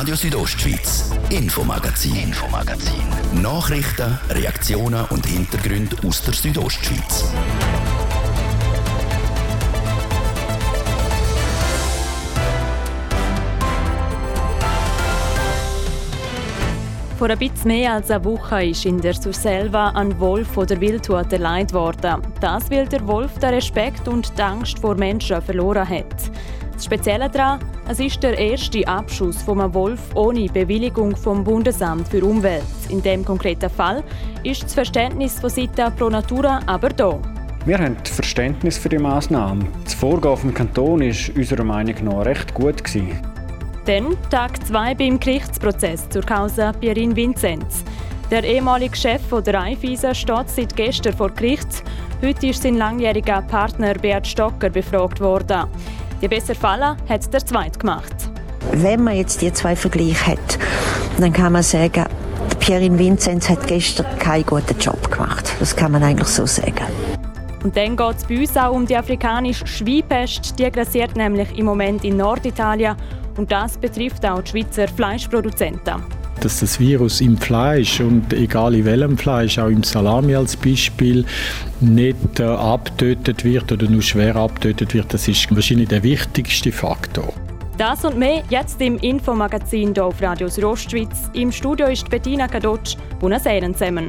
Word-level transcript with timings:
Radio 0.00 0.14
Südostschweiz, 0.14 1.10
Infomagazin, 1.28 2.16
Infomagazin. 2.16 3.02
Nachrichten, 3.42 4.18
Reaktionen 4.30 5.04
und 5.10 5.26
Hintergründe 5.26 5.94
aus 6.08 6.22
der 6.22 6.32
Südostschweiz. 6.32 7.30
Vor 17.18 17.28
ein 17.28 17.38
bisschen 17.38 17.66
mehr 17.66 17.92
als 17.92 18.10
einer 18.10 18.24
Woche 18.24 18.64
ist 18.64 18.86
in 18.86 19.02
der 19.02 19.12
Surselva 19.12 19.90
ein 19.90 20.18
Wolf 20.18 20.56
oder 20.56 20.80
Wildhut 20.80 21.30
erleidet 21.30 21.74
worden. 21.74 22.22
Das, 22.40 22.70
weil 22.70 22.88
der 22.88 23.06
Wolf 23.06 23.38
den 23.38 23.50
Respekt 23.50 24.08
und 24.08 24.32
die 24.38 24.42
Angst 24.42 24.78
vor 24.78 24.94
Menschen 24.94 25.42
verloren 25.42 25.86
hat. 25.86 26.30
Das 26.80 26.86
Spezielle 26.86 27.28
daran, 27.28 27.60
es 27.90 28.00
ist 28.00 28.22
der 28.22 28.38
erste 28.38 28.88
Abschuss 28.88 29.42
von 29.42 29.60
einem 29.60 29.74
Wolf 29.74 30.00
ohne 30.14 30.46
Bewilligung 30.46 31.14
vom 31.14 31.44
Bundesamt 31.44 32.08
für 32.08 32.24
Umwelt. 32.24 32.64
In 32.88 33.02
dem 33.02 33.22
konkreten 33.22 33.68
Fall 33.68 34.02
ist 34.44 34.62
das 34.62 34.72
Verständnis 34.72 35.38
von 35.38 35.50
Seiten 35.50 35.94
Pro 35.94 36.08
Natura 36.08 36.60
aber 36.64 36.88
da. 36.88 37.18
Wir 37.66 37.76
haben 37.76 37.98
Verständnis 38.02 38.78
für 38.78 38.88
die 38.88 38.96
Massnahmen. 38.96 39.68
Das 39.84 39.92
Vorgehen 39.92 40.38
vom 40.38 40.54
Kanton 40.54 41.00
war 41.00 41.36
unserer 41.36 41.64
Meinung 41.64 41.96
nach 42.02 42.24
recht 42.24 42.54
gut. 42.54 42.82
Gewesen. 42.82 43.10
Dann 43.84 44.16
Tag 44.30 44.66
2 44.66 44.94
beim 44.94 45.20
Gerichtsprozess 45.20 46.08
zur 46.08 46.22
Causa 46.22 46.72
Pierin 46.72 47.14
Vinzenz. 47.14 47.84
Der 48.30 48.42
ehemalige 48.42 48.96
Chef 48.96 49.20
der 49.44 49.52
Raiffeisen 49.52 50.14
steht 50.14 50.48
seit 50.48 50.76
gestern 50.76 51.12
vor 51.12 51.28
Gericht. 51.30 51.82
Heute 52.22 52.46
ist 52.46 52.62
sein 52.62 52.76
langjähriger 52.76 53.42
Partner 53.42 53.92
Beat 53.94 54.26
Stocker 54.26 54.70
befragt 54.70 55.20
worden. 55.20 55.66
Die 56.20 56.28
besser 56.28 56.54
Falle 56.54 56.96
hat 57.08 57.32
der 57.32 57.44
Zweite 57.44 57.78
gemacht. 57.78 58.14
Wenn 58.72 59.02
man 59.02 59.16
jetzt 59.16 59.40
die 59.40 59.52
zwei 59.52 59.74
Vergleiche 59.74 60.32
hat, 60.32 60.58
dann 61.18 61.32
kann 61.32 61.52
man 61.52 61.62
sagen, 61.62 62.04
Pierin 62.58 62.98
Vinzenz 62.98 63.48
hat 63.48 63.66
gestern 63.66 64.06
keinen 64.18 64.44
guten 64.44 64.78
Job 64.78 65.10
gemacht. 65.10 65.50
Das 65.58 65.74
kann 65.74 65.92
man 65.92 66.02
eigentlich 66.02 66.28
so 66.28 66.44
sagen. 66.44 66.86
Und 67.64 67.76
dann 67.76 67.96
geht 67.96 68.16
es 68.16 68.24
bei 68.24 68.38
uns 68.38 68.56
auch 68.56 68.72
um 68.72 68.86
die 68.86 68.96
afrikanische 68.96 69.66
Schweinpest. 69.66 70.58
Die 70.58 70.70
grassiert 70.70 71.16
nämlich 71.16 71.56
im 71.58 71.64
Moment 71.66 72.04
in 72.04 72.18
Norditalien 72.18 72.96
und 73.36 73.50
das 73.50 73.78
betrifft 73.78 74.24
auch 74.26 74.42
die 74.42 74.50
Schweizer 74.50 74.88
Fleischproduzenten. 74.88 76.19
Dass 76.40 76.60
das 76.60 76.80
Virus 76.80 77.20
im 77.20 77.36
Fleisch 77.36 78.00
und 78.00 78.32
egal 78.32 78.74
in 78.74 78.86
welchem 78.86 79.18
Fleisch, 79.18 79.58
auch 79.58 79.68
im 79.68 79.82
Salami 79.82 80.34
als 80.34 80.56
Beispiel, 80.56 81.24
nicht 81.80 82.40
äh, 82.40 82.44
abtötet 82.44 83.44
wird 83.44 83.70
oder 83.70 83.88
nur 83.88 84.02
schwer 84.02 84.36
abtötet 84.36 84.94
wird, 84.94 85.12
das 85.12 85.28
ist 85.28 85.54
wahrscheinlich 85.54 85.88
der 85.88 86.02
wichtigste 86.02 86.72
Faktor. 86.72 87.32
Das 87.76 88.04
und 88.04 88.18
mehr 88.18 88.42
jetzt 88.50 88.80
im 88.80 88.98
Infomagazin 88.98 89.94
hier 89.94 90.04
auf 90.04 90.20
Radio 90.20 90.48
Rostschweiz. 90.62 91.30
Im 91.32 91.50
Studio 91.50 91.86
ist 91.86 92.08
Bettina 92.10 92.46
Kadotsch. 92.46 92.96
Buonasera 93.18 93.72
zusammen. 93.72 94.08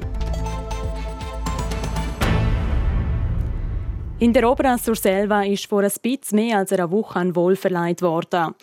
In 4.19 4.33
der 4.33 4.47
Obra 4.47 4.77
Surselva 4.77 5.43
ist 5.43 5.65
vor 5.65 5.81
ein 5.81 5.91
bisschen 6.01 6.35
mehr 6.35 6.59
als 6.59 6.71
einer 6.71 6.91
Woche 6.91 7.19
ein 7.19 7.35
Wolf 7.35 7.61
verleiht 7.61 8.01
worden. 8.03 8.53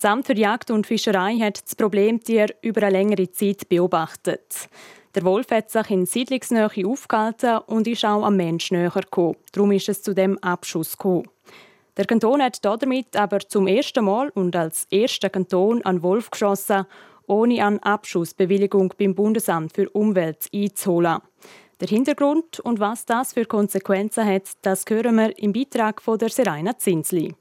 Das 0.00 0.08
Amt 0.12 0.28
für 0.28 0.36
Jagd 0.36 0.70
und 0.70 0.86
Fischerei 0.86 1.38
hat 1.40 1.60
das 1.60 1.74
Problemtier 1.74 2.46
über 2.62 2.84
eine 2.84 2.92
längere 2.92 3.32
Zeit 3.32 3.68
beobachtet. 3.68 4.68
Der 5.16 5.24
Wolf 5.24 5.50
hat 5.50 5.72
sich 5.72 5.90
in 5.90 6.06
Siedlungsnähe 6.06 6.70
aufgehalten 6.86 7.58
und 7.66 7.88
ist 7.88 8.04
auch 8.04 8.22
am 8.22 8.36
Mensch 8.36 8.70
näher 8.70 8.90
gekommen. 8.90 9.34
Darum 9.50 9.72
ist 9.72 9.88
es 9.88 10.00
zu 10.00 10.14
dem 10.14 10.38
Abschuss 10.38 10.92
gekommen. 10.92 11.28
Der 11.96 12.04
Kanton 12.04 12.40
hat 12.40 12.64
damit 12.64 13.16
aber 13.16 13.40
zum 13.40 13.66
ersten 13.66 14.04
Mal 14.04 14.28
und 14.28 14.54
als 14.54 14.86
erster 14.88 15.30
Kanton 15.30 15.84
einen 15.84 16.04
Wolf 16.04 16.30
geschossen, 16.30 16.86
ohne 17.26 17.66
eine 17.66 17.82
Abschussbewilligung 17.82 18.94
beim 18.96 19.16
Bundesamt 19.16 19.72
für 19.72 19.90
Umwelt 19.90 20.46
einzuholen. 20.54 21.18
Der 21.80 21.88
Hintergrund 21.88 22.60
und 22.60 22.78
was 22.78 23.04
das 23.04 23.32
für 23.32 23.46
Konsequenzen 23.46 24.26
hat, 24.26 24.48
das 24.62 24.84
hören 24.88 25.16
wir 25.16 25.36
im 25.40 25.52
Beitrag 25.52 26.00
von 26.00 26.18
der 26.18 26.28
Seraina 26.28 26.78
Zinsli. 26.78 27.34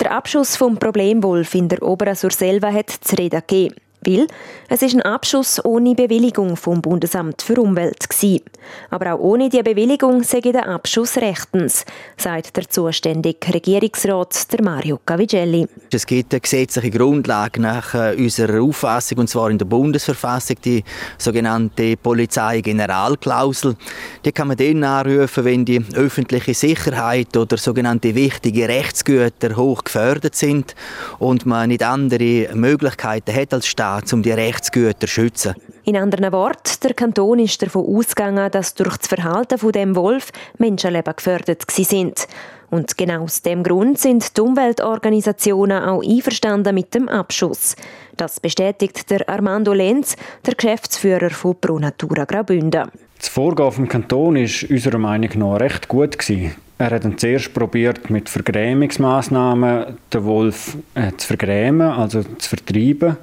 Der 0.00 0.12
Abschuss 0.12 0.56
vom 0.56 0.78
Problemwolf 0.78 1.54
in 1.54 1.68
der 1.68 1.82
Oberen 1.82 2.14
Surselva 2.14 2.72
hat 2.72 2.90
zu 2.90 3.16
reden 3.16 3.42
gegeben. 3.46 3.76
Weil 4.06 4.26
es 4.68 4.82
ist 4.82 4.94
ein 4.94 5.02
Abschuss 5.02 5.64
ohne 5.64 5.94
Bewilligung 5.94 6.56
vom 6.56 6.82
Bundesamt 6.82 7.42
für 7.42 7.60
Umwelt 7.60 8.08
gewesen. 8.08 8.40
Aber 8.90 9.14
auch 9.14 9.20
ohne 9.20 9.48
die 9.48 9.62
Bewilligung 9.62 10.22
sei 10.22 10.40
der 10.40 10.68
Abschuss 10.68 11.16
rechtens, 11.16 11.84
sagt 12.16 12.56
der 12.56 12.68
zuständige 12.68 13.54
Regierungsrat 13.54 14.52
der 14.52 14.62
Mario 14.62 14.98
Cavigelli. 15.04 15.66
Es 15.92 16.06
gibt 16.06 16.32
eine 16.32 16.40
gesetzliche 16.40 16.90
Grundlage 16.90 17.60
nach 17.60 17.94
äh, 17.94 18.14
unserer 18.16 18.62
Auffassung 18.62 19.18
und 19.18 19.28
zwar 19.28 19.50
in 19.50 19.58
der 19.58 19.66
Bundesverfassung 19.66 20.56
die 20.64 20.82
sogenannte 21.18 21.96
Polizeigeneralklausel. 21.96 23.76
Die 24.24 24.32
kann 24.32 24.48
man 24.48 24.56
dann 24.56 24.84
anrufen, 24.84 25.44
wenn 25.44 25.64
die 25.64 25.84
öffentliche 25.94 26.54
Sicherheit 26.54 27.36
oder 27.36 27.56
sogenannte 27.56 28.14
wichtige 28.14 28.68
Rechtsgüter 28.68 29.56
hoch 29.56 29.84
gefördert 29.84 30.34
sind 30.34 30.74
und 31.18 31.46
man 31.46 31.68
nicht 31.68 31.82
andere 31.82 32.50
Möglichkeiten 32.54 33.34
hat 33.34 33.52
als 33.52 33.66
Staat 33.66 33.93
um 34.12 34.22
die 34.22 34.32
Rechtsgüter 34.32 35.00
zu 35.00 35.06
schützen. 35.06 35.54
In 35.84 35.96
anderen 35.96 36.32
Worten, 36.32 36.72
der 36.82 36.94
Kanton 36.94 37.38
ist 37.38 37.62
davon 37.62 37.84
ausgegangen, 37.86 38.50
dass 38.50 38.74
durch 38.74 38.96
das 38.96 39.08
Verhalten 39.08 39.58
von 39.58 39.72
dem 39.72 39.94
Wolf 39.96 40.32
Menschenleben 40.58 41.14
gefördert 41.14 41.70
sind. 41.70 42.26
Und 42.70 42.98
genau 42.98 43.22
aus 43.22 43.42
dem 43.42 43.62
Grund 43.62 43.98
sind 43.98 44.36
die 44.36 44.40
Umweltorganisationen 44.40 45.82
auch 45.84 46.02
einverstanden 46.02 46.74
mit 46.74 46.94
dem 46.94 47.08
Abschuss. 47.08 47.76
Das 48.16 48.40
bestätigt 48.40 49.10
der 49.10 49.28
Armando 49.28 49.72
Lenz, 49.72 50.16
der 50.44 50.54
Geschäftsführer 50.54 51.30
von 51.30 51.54
Pro 51.60 51.78
Natura 51.78 52.24
Graubünden. 52.24 52.90
Das 53.18 53.28
Vorgehen 53.28 53.70
vom 53.70 53.88
Kanton 53.88 54.34
war 54.34 54.70
unserer 54.70 54.98
Meinung 54.98 55.30
nach 55.36 55.60
recht 55.60 55.86
gut. 55.86 56.18
Gewesen. 56.18 56.56
Er 56.76 56.90
hat 56.90 57.04
dann 57.04 57.16
zuerst 57.16 57.54
probiert, 57.54 58.10
mit 58.10 58.28
Vergrämungsmaßnahmen 58.28 59.96
den 60.12 60.24
Wolf 60.24 60.76
äh, 60.94 61.12
zu 61.16 61.28
vergrämen, 61.28 61.92
also 61.92 62.22
zu 62.24 62.48
vertreiben. 62.48 63.16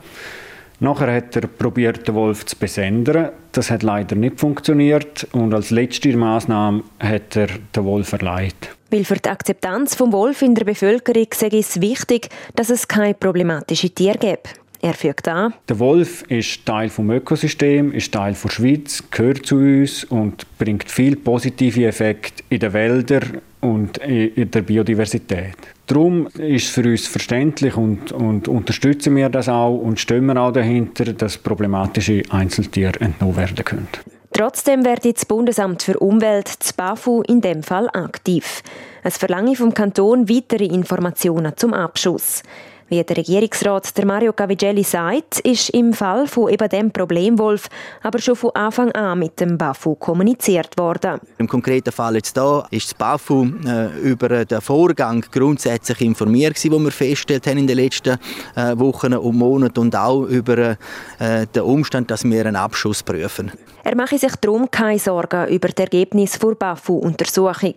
Nachher 0.82 1.14
hat 1.14 1.36
er 1.36 1.44
probiert, 1.48 2.08
den 2.08 2.16
Wolf 2.16 2.44
zu 2.48 2.56
besendern. 2.56 3.30
Das 3.52 3.70
hat 3.70 3.84
leider 3.84 4.16
nicht 4.16 4.40
funktioniert. 4.40 5.28
Und 5.32 5.54
als 5.54 5.70
letzte 5.70 6.18
Maßnahme 6.18 6.84
hat 7.00 7.36
er 7.36 7.50
den 7.76 7.86
Wolf 7.86 8.12
erleidet. 8.14 8.76
Weil 8.90 9.06
für 9.06 9.16
die 9.16 9.30
Akzeptanz 9.30 9.94
vom 9.94 10.12
Wolf 10.12 10.42
in 10.42 10.56
der 10.56 10.66
Bevölkerung 10.66 11.28
sei 11.36 11.50
es 11.54 11.80
wichtig, 11.82 12.30
dass 12.56 12.72
es 12.72 12.88
keine 12.88 13.14
problematischen 13.14 13.94
Tiere 13.94 14.18
gibt. 14.18 14.61
Er 14.84 14.94
fügt 14.96 15.28
an. 15.28 15.54
Der 15.70 15.78
Wolf 15.78 16.24
ist 16.28 16.66
Teil 16.66 16.90
des 16.90 16.98
Ökosystems, 16.98 17.94
ist 17.94 18.12
Teil 18.12 18.36
der 18.44 18.50
Schweiz, 18.50 19.04
gehört 19.12 19.46
zu 19.46 19.58
uns 19.58 20.04
und 20.06 20.46
bringt 20.58 20.90
viel 20.90 21.16
positive 21.16 21.86
Effekte 21.86 22.44
in 22.50 22.60
den 22.60 22.74
Wäldern 22.74 23.42
und 23.60 24.00
in 24.00 24.50
der 24.50 24.62
Biodiversität. 24.64 25.56
Darum 25.86 26.28
ist 26.28 26.66
es 26.66 26.70
für 26.70 26.84
uns 26.84 27.06
verständlich 27.06 27.78
und, 27.78 28.12
und 28.12 28.48
unterstützen 28.48 29.16
wir 29.16 29.30
das 29.30 29.50
auch 29.50 29.76
und 29.76 30.00
stehen 30.00 30.26
wir 30.26 30.38
auch 30.38 30.52
dahinter, 30.52 31.06
dass 31.14 31.38
problematische 31.38 32.24
Einzeltiere 32.30 33.00
entnommen 33.02 33.38
werden 33.38 33.64
können. 33.64 33.88
Trotzdem 34.34 34.86
wird 34.86 35.06
das 35.06 35.26
Bundesamt 35.26 35.84
für 35.84 36.00
Umwelt, 36.00 36.60
das 36.60 36.74
BAFU, 36.74 37.22
in 37.24 37.42
dem 37.42 37.62
Fall 37.62 37.90
aktiv. 37.90 38.64
Es 39.04 39.18
verlange 39.18 39.56
vom 39.56 39.74
Kanton 39.74 40.30
weitere 40.30 40.66
Informationen 40.66 41.54
zum 41.58 41.74
Abschuss. 41.74 42.42
Wie 42.92 43.02
der 43.02 43.16
Regierungsrat 43.16 43.98
der 43.98 44.06
Mario 44.06 44.34
Cavigelli 44.34 44.84
sagt, 44.84 45.40
ist 45.40 45.70
im 45.70 45.94
Fall 45.94 46.28
von 46.28 46.50
eben 46.50 46.68
dem 46.68 46.92
Problemwolf 46.92 47.70
aber 48.04 48.20
schon 48.20 48.36
von 48.36 48.52
Anfang 48.54 48.92
an 48.92 49.18
mit 49.18 49.40
dem 49.40 49.58
BAFU 49.58 49.96
kommuniziert 49.96 50.78
worden. 50.78 51.22
Im 51.38 51.48
konkreten 51.48 51.94
Fall 51.94 52.16
jetzt 52.16 52.36
da 52.36 52.68
ist 52.70 52.88
das 52.88 52.94
BAFU 52.96 53.48
äh, 53.66 53.98
über 54.02 54.44
den 54.44 54.60
Vorgang 54.60 55.24
grundsätzlich 55.32 56.02
informiert 56.02 56.56
gewesen, 56.56 56.74
wo 56.74 56.80
wir 56.80 56.92
festgestellt 56.92 57.48
haben 57.48 57.60
in 57.60 57.68
den 57.68 57.78
letzten 57.78 58.20
äh, 58.58 58.78
Wochen 58.78 59.14
und 59.14 59.38
Monaten 59.38 59.80
und 59.80 59.96
auch 59.96 60.24
über 60.24 60.58
äh, 60.58 61.48
den 61.48 61.62
Umstand, 61.62 62.12
dass 62.12 62.26
wir 62.26 62.46
einen 62.46 62.58
Abschuss 62.58 63.04
prüfen. 63.04 63.54
Er 63.84 63.96
mache 63.96 64.18
sich 64.18 64.36
darum 64.36 64.70
keine 64.70 65.00
Sorgen 65.00 65.48
über 65.48 65.70
das 65.70 65.84
Ergebnis 65.84 66.38
der 66.38 66.56
BAFU-Untersuchung. 66.56 67.76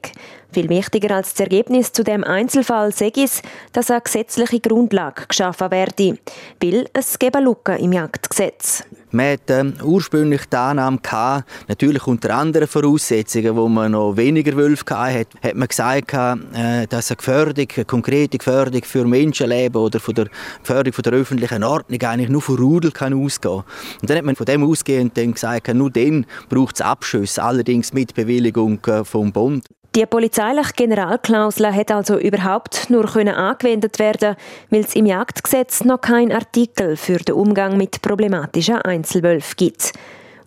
Viel 0.53 0.69
wichtiger 0.69 1.17
als 1.17 1.33
das 1.33 1.41
Ergebnis 1.41 1.93
zu 1.93 2.05
dem 2.05 2.23
Einzelfall 2.25 2.93
sei 2.93 3.11
es, 3.17 3.41
dass 3.73 3.91
eine 3.91 4.03
gesetzliche 4.03 4.61
Grundlage 4.61 5.27
geschaffen 5.27 5.71
werde, 5.71 6.19
weil 6.63 6.87
es 6.93 7.19
gebe 7.19 7.41
Lücken 7.41 7.79
im 7.79 7.93
Jagdgesetz. 7.93 8.85
Man 9.15 9.31
hatte 9.31 9.73
ursprünglich 9.85 10.41
die 10.47 10.57
Annahme, 10.57 10.99
gehabt, 10.99 11.49
natürlich 11.69 12.05
unter 12.09 12.35
anderen 12.35 12.67
Voraussetzungen, 12.67 13.55
wo 13.55 13.69
man 13.69 13.93
noch 13.93 14.17
weniger 14.17 14.57
Wölfe 14.57 14.85
hatte, 14.91 15.39
hat 15.41 15.55
man 15.55 15.69
gesagt, 15.69 16.13
äh, 16.13 16.89
dass 16.89 17.13
eine 17.13 17.17
Gefährdung, 17.19 17.69
eine 17.77 17.85
konkrete 17.85 18.39
Gefährdung 18.39 18.83
für 18.83 19.05
Menschenleben 19.05 19.81
oder 19.81 20.01
von 20.01 20.17
der 20.17 20.27
Gefährdung 20.59 20.93
von 20.93 21.03
der 21.05 21.13
öffentlichen 21.13 21.63
Ordnung 21.63 22.03
eigentlich 22.03 22.29
nur 22.29 22.43
von 22.43 22.57
Rudel 22.57 22.91
kann 22.91 23.15
ausgehen 23.15 23.63
Und 24.01 24.11
dann 24.11 24.17
hat 24.17 24.25
man 24.25 24.35
von 24.35 24.47
dem 24.47 24.65
ausgehend 24.65 25.17
dann 25.17 25.35
gesagt, 25.35 25.73
nur 25.73 25.93
dann 25.93 26.27
braucht 26.49 26.75
es 26.75 26.81
Abschüsse, 26.81 27.41
allerdings 27.41 27.93
mit 27.93 28.15
Bewilligung 28.15 28.85
äh, 28.87 29.05
vom 29.05 29.31
Bund. 29.31 29.65
Die 29.95 30.07
polizeiliche 30.07 30.73
Generalklausel 30.73 31.73
hat 31.73 31.93
also 31.93 32.19
überhaupt 32.19 32.91
nur 32.91 33.05
angewendet 33.15 34.01
werden, 34.01 34.35
weil 34.71 34.81
es 34.81 34.97
im 34.97 35.07
Jagdgesetz 35.07 35.85
noch 35.85 36.01
keinen 36.01 36.33
Artikel 36.33 36.97
für 36.97 37.19
den 37.19 37.37
Umgang 37.37 37.77
mit 37.77 38.03
problematischen 38.03 38.83
Einzelwölfen 38.83 39.55
gibt. 39.57 39.93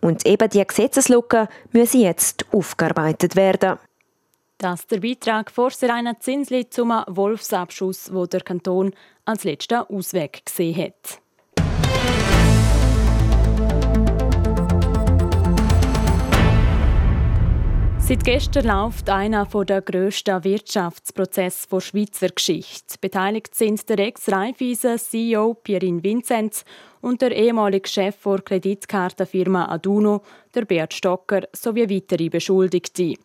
Und 0.01 0.25
eben 0.25 0.49
die 0.49 0.67
Gesetzeslücke 0.67 1.47
müssen 1.71 2.01
jetzt 2.01 2.45
aufgearbeitet 2.51 3.37
werden. 3.37 3.77
Das 4.57 4.81
ist 4.81 4.91
der 4.91 4.99
Beitrag 4.99 5.49
von 5.49 5.69
Serena 5.69 6.19
Zinsli 6.19 6.69
zum 6.69 6.89
Wolfsabschuss, 7.07 8.13
wo 8.13 8.25
der 8.25 8.41
Kanton 8.41 8.93
als 9.23 9.45
letzten 9.45 9.75
Ausweg 9.75 10.45
gesehen 10.45 10.75
hat. 10.75 11.21
Seit 18.07 18.23
gestern 18.23 18.67
läuft 18.67 19.09
einer 19.09 19.45
der 19.45 19.81
grössten 19.81 20.41
Wirtschaftsprozesse 20.41 21.67
der 21.69 21.81
Schweizer 21.81 22.29
Geschichte. 22.29 22.95
Beteiligt 23.01 23.53
sind 23.53 23.89
der 23.89 23.99
Ex-Raiffeisen 23.99 24.97
CEO 24.97 25.55
Pierin 25.55 26.01
Vinzenz 26.01 26.63
und 27.01 27.21
der 27.21 27.35
ehemalige 27.35 27.89
Chef 27.89 28.15
der 28.23 28.41
Kreditkartenfirma 28.43 29.65
Aduno, 29.65 30.21
der 30.55 30.63
Bert 30.63 30.93
Stocker, 30.93 31.41
sowie 31.51 31.89
weitere 31.89 32.29
Beschuldigte. 32.29 33.15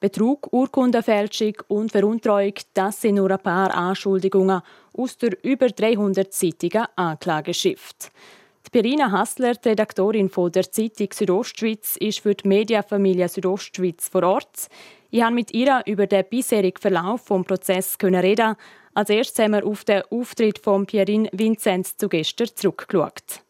Betrug, 0.00 0.52
Urkundenfälschung 0.52 1.54
und 1.68 1.92
Veruntreuung, 1.92 2.54
das 2.74 3.02
sind 3.02 3.14
nur 3.14 3.30
ein 3.30 3.38
paar 3.38 3.72
Anschuldigungen 3.72 4.62
aus 4.94 5.16
der 5.16 5.44
über 5.44 5.66
300-seitigen 5.66 6.86
Anklageschrift. 6.96 8.10
Perina 8.74 9.12
Hassler, 9.12 9.54
die 9.54 9.68
Redaktorin 9.68 10.28
von 10.28 10.50
der 10.50 10.68
Zeitung 10.68 11.06
Südostschweiz, 11.12 11.96
ist 11.96 12.18
für 12.18 12.34
die 12.34 12.48
Mediafamilie 12.48 13.28
Südostschweiz 13.28 14.08
vor 14.08 14.24
Ort. 14.24 14.66
Ich 15.12 15.22
habe 15.22 15.32
mit 15.32 15.54
ihr 15.54 15.80
über 15.86 16.08
den 16.08 16.24
bisherigen 16.28 16.80
Verlauf 16.80 17.26
des 17.26 17.44
Prozesses 17.44 17.96
reden. 18.02 18.56
Als 18.92 19.10
erstes 19.10 19.44
haben 19.44 19.52
wir 19.52 19.64
auf 19.64 19.84
den 19.84 20.02
Auftritt 20.10 20.58
von 20.58 20.86
Pierin 20.86 21.28
Vinzenz 21.30 21.96
zu 21.96 22.08
gestern 22.08 22.48
zurückgeschaut. 22.52 23.43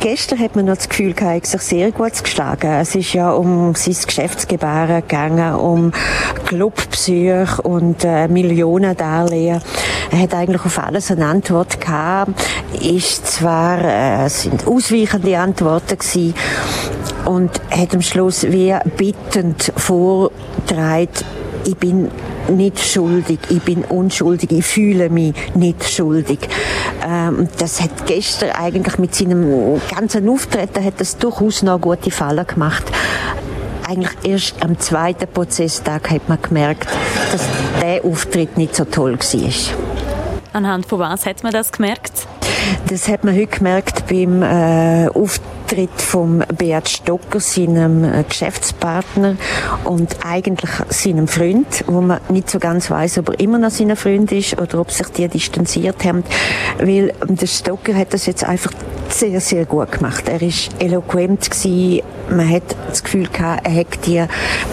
Gestern 0.00 0.38
hat 0.38 0.54
man 0.54 0.66
noch 0.66 0.76
das 0.76 0.88
Gefühl, 0.88 1.12
hat 1.20 1.44
sich 1.44 1.60
sehr 1.60 1.90
gut 1.90 2.22
geschlagen. 2.22 2.70
Es 2.70 2.94
ist 2.94 3.14
ja 3.14 3.32
um 3.32 3.74
sein 3.74 3.96
Geschäftsgebaren 4.06 5.02
gegangen, 5.02 5.54
um 5.56 5.92
Clubpsych 6.46 7.58
und 7.64 8.04
äh, 8.04 8.28
Millionendarlehen. 8.28 9.60
Er 10.12 10.18
hat 10.20 10.34
eigentlich 10.34 10.64
auf 10.64 10.78
alles 10.78 11.10
eine 11.10 11.26
Antwort 11.26 11.80
gehabt. 11.80 12.30
Ist 12.80 13.26
zwar, 13.26 13.84
äh, 13.84 14.28
sind 14.28 14.68
ausweichende 14.68 15.36
Antworten 15.36 15.98
gewesen 15.98 16.34
und 17.24 17.60
hat 17.68 17.92
am 17.92 18.02
Schluss 18.02 18.44
wie 18.44 18.76
bittend 18.96 19.72
vorgetragen, 19.76 21.08
ich 21.64 21.76
bin 21.76 22.08
nicht 22.48 22.78
schuldig, 22.80 23.38
ich 23.48 23.62
bin 23.62 23.84
unschuldig, 23.84 24.52
ich 24.52 24.64
fühle 24.64 25.10
mich 25.10 25.34
nicht 25.54 25.84
schuldig. 25.84 26.38
Ähm, 27.06 27.48
das 27.58 27.80
hat 27.80 28.06
gestern 28.06 28.50
eigentlich 28.50 28.98
mit 28.98 29.14
seinem 29.14 29.80
ganzen 29.94 30.28
Auftreten 30.28 30.84
hat 30.84 31.00
das 31.00 31.16
durchaus 31.18 31.62
noch 31.62 31.80
gute 31.80 32.10
Fallen 32.10 32.46
gemacht. 32.46 32.84
Eigentlich 33.86 34.12
erst 34.22 34.62
am 34.62 34.78
zweiten 34.78 35.26
Prozesstag 35.28 36.10
hat 36.10 36.28
man 36.28 36.40
gemerkt, 36.42 36.88
dass 37.32 37.42
der 37.80 38.04
Auftritt 38.04 38.58
nicht 38.58 38.76
so 38.76 38.84
toll 38.84 39.18
war. 39.18 39.52
Anhand 40.52 40.86
von 40.86 40.98
was 40.98 41.24
hat 41.24 41.42
man 41.42 41.52
das 41.52 41.72
gemerkt? 41.72 42.26
Das 42.88 43.08
hat 43.08 43.24
man 43.24 43.34
heute 43.34 43.46
gemerkt 43.46 44.06
beim 44.08 44.42
äh, 44.42 45.08
Auftritt 45.08 45.57
von 45.96 46.44
Beat 46.56 46.88
Stocker, 46.88 47.40
seinem 47.40 48.04
äh, 48.04 48.24
Geschäftspartner 48.26 49.36
und 49.84 50.16
eigentlich 50.24 50.70
seinem 50.88 51.28
Freund, 51.28 51.84
wo 51.86 52.00
man 52.00 52.20
nicht 52.28 52.50
so 52.50 52.58
ganz 52.58 52.90
weiß, 52.90 53.18
ob 53.18 53.30
er 53.30 53.40
immer 53.40 53.58
noch 53.58 53.70
sein 53.70 53.94
Freund 53.96 54.32
ist 54.32 54.58
oder 54.58 54.80
ob 54.80 54.90
sich 54.90 55.06
die 55.08 55.28
distanziert 55.28 56.04
haben, 56.04 56.24
weil 56.78 57.12
der 57.28 57.46
Stocker 57.46 57.94
hat 57.94 58.14
das 58.14 58.26
jetzt 58.26 58.44
einfach 58.44 58.72
sehr, 59.10 59.40
sehr 59.40 59.66
gut 59.66 59.92
gemacht. 59.92 60.28
Er 60.28 60.40
ist 60.42 60.70
eloquent 60.78 61.50
gewesen. 61.50 62.02
Man 62.30 62.48
hat 62.48 62.76
das 62.88 63.02
Gefühl 63.04 63.28
gehabt, 63.28 63.66
er 63.66 63.74
hat 63.74 64.06
die 64.06 64.24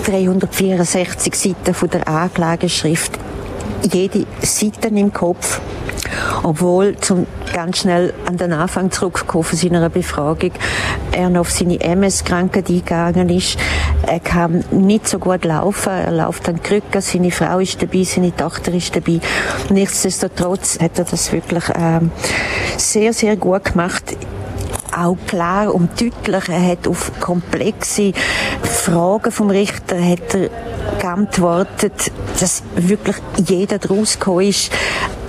364 0.05 1.35
Seiten 1.35 1.73
von 1.73 1.89
der 1.89 2.07
Anklageschrift 2.07 3.19
jede 3.93 4.25
Seite 4.41 4.87
im 4.87 5.13
Kopf 5.13 5.61
obwohl, 6.43 6.95
zum 6.97 7.27
ganz 7.53 7.79
schnell 7.79 8.13
an 8.25 8.37
den 8.37 8.53
Anfang 8.53 8.91
zurückkommen 8.91 9.43
von 9.43 9.57
seiner 9.57 9.89
Befragung, 9.89 10.51
er 11.11 11.29
noch 11.29 11.41
auf 11.41 11.51
seine 11.51 11.79
MS-Krankheit 11.79 12.69
eingegangen 12.69 13.29
ist. 13.29 13.57
Er 14.05 14.19
kann 14.19 14.63
nicht 14.71 15.07
so 15.07 15.19
gut 15.19 15.45
laufen. 15.45 15.91
Er 15.91 16.11
läuft 16.11 16.47
an 16.49 16.61
Krücken. 16.61 17.01
Seine 17.01 17.31
Frau 17.31 17.59
ist 17.59 17.81
dabei, 17.81 18.03
seine 18.03 18.35
Tochter 18.35 18.73
ist 18.73 18.95
dabei. 18.95 19.19
Nichtsdestotrotz 19.69 20.79
hat 20.79 20.99
er 20.99 21.05
das 21.05 21.31
wirklich 21.31 21.63
ähm, 21.75 22.11
sehr, 22.77 23.13
sehr 23.13 23.35
gut 23.35 23.65
gemacht 23.65 24.15
auch 24.97 25.17
klar 25.27 25.73
und 25.73 25.99
deutlich. 25.99 26.47
Er 26.47 26.71
hat 26.71 26.87
auf 26.87 27.11
komplexe 27.19 28.13
Fragen 28.63 29.31
vom 29.31 29.49
Richter 29.49 30.01
hat 30.01 30.33
er 30.33 30.49
geantwortet, 30.99 32.11
dass 32.39 32.63
wirklich 32.75 33.17
jeder 33.45 33.77
daraus 33.77 34.17
ist 34.41 34.71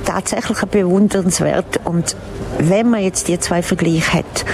tatsächlich 0.06 0.58
bewundernswert. 0.58 1.80
Und 1.84 2.16
wenn 2.58 2.90
man 2.90 3.02
jetzt 3.02 3.28
die 3.28 3.38
zwei 3.38 3.62
Vergleiche 3.62 4.14
hat, 4.14 4.44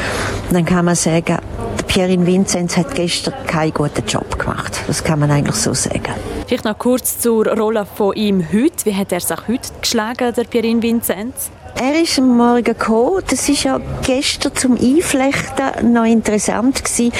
dann 0.50 0.64
kann 0.64 0.84
man 0.84 0.96
sagen, 0.96 1.38
Pierin 1.86 2.26
Vinzenz 2.26 2.76
hat 2.76 2.94
gestern 2.94 3.34
keinen 3.46 3.74
guten 3.74 4.04
Job 4.06 4.38
gemacht. 4.38 4.80
Das 4.86 5.04
kann 5.04 5.18
man 5.18 5.30
eigentlich 5.30 5.56
so 5.56 5.74
sagen. 5.74 6.14
Vielleicht 6.46 6.64
noch 6.64 6.78
kurz 6.78 7.18
zur 7.18 7.46
Rolle 7.46 7.86
von 7.86 8.14
ihm 8.14 8.46
heute. 8.52 8.84
Wie 8.84 8.94
hat 8.94 9.12
er 9.12 9.20
sich 9.20 9.36
heute 9.46 9.68
geschlagen, 9.80 10.32
der 10.34 10.44
Pierin 10.44 10.82
Vinzenz? 10.82 11.50
Er 11.80 12.00
ist 12.00 12.18
am 12.18 12.36
Morgen 12.36 12.62
gekommen. 12.62 13.22
Das 13.28 13.48
ist 13.48 13.64
ja 13.64 13.80
gestern 14.04 14.54
zum 14.54 14.72
Einflechten 14.72 15.92
noch 15.92 16.04
interessant 16.04 16.84
gewesen. 16.84 17.12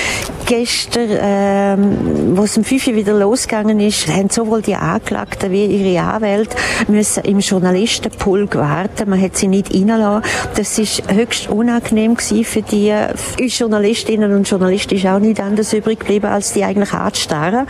Gestern, 0.46 1.08
ähm, 1.10 2.36
wo 2.36 2.42
es 2.42 2.56
um 2.58 2.64
5 2.64 2.88
Uhr 2.88 2.94
wieder 2.94 3.18
losgegangen 3.18 3.80
ist, 3.80 4.08
haben 4.08 4.28
sowohl 4.28 4.60
die 4.60 4.74
Anklagten 4.74 5.50
wie 5.50 5.64
ihre 5.64 6.02
Anwälte 6.02 6.56
müssen 6.86 7.24
im 7.24 7.40
Journalistenpulk 7.40 8.56
warten. 8.56 9.08
Man 9.08 9.20
hat 9.20 9.36
sie 9.36 9.48
nicht 9.48 9.72
reingelassen. 9.72 10.30
Das 10.54 10.78
ist 10.78 11.02
höchst 11.10 11.48
unangenehm 11.48 12.16
gewesen 12.16 12.44
für 12.44 12.62
die. 12.62 12.94
Uns 13.40 13.58
Journalistinnen 13.58 14.34
und 14.34 14.48
Journalisten 14.48 14.94
ist 14.94 15.06
auch 15.06 15.18
nicht 15.18 15.40
anders 15.40 15.72
übrig 15.72 16.00
geblieben, 16.00 16.26
als 16.26 16.52
die 16.52 16.64
eigentlich 16.64 16.92
anzustarren. 16.92 17.66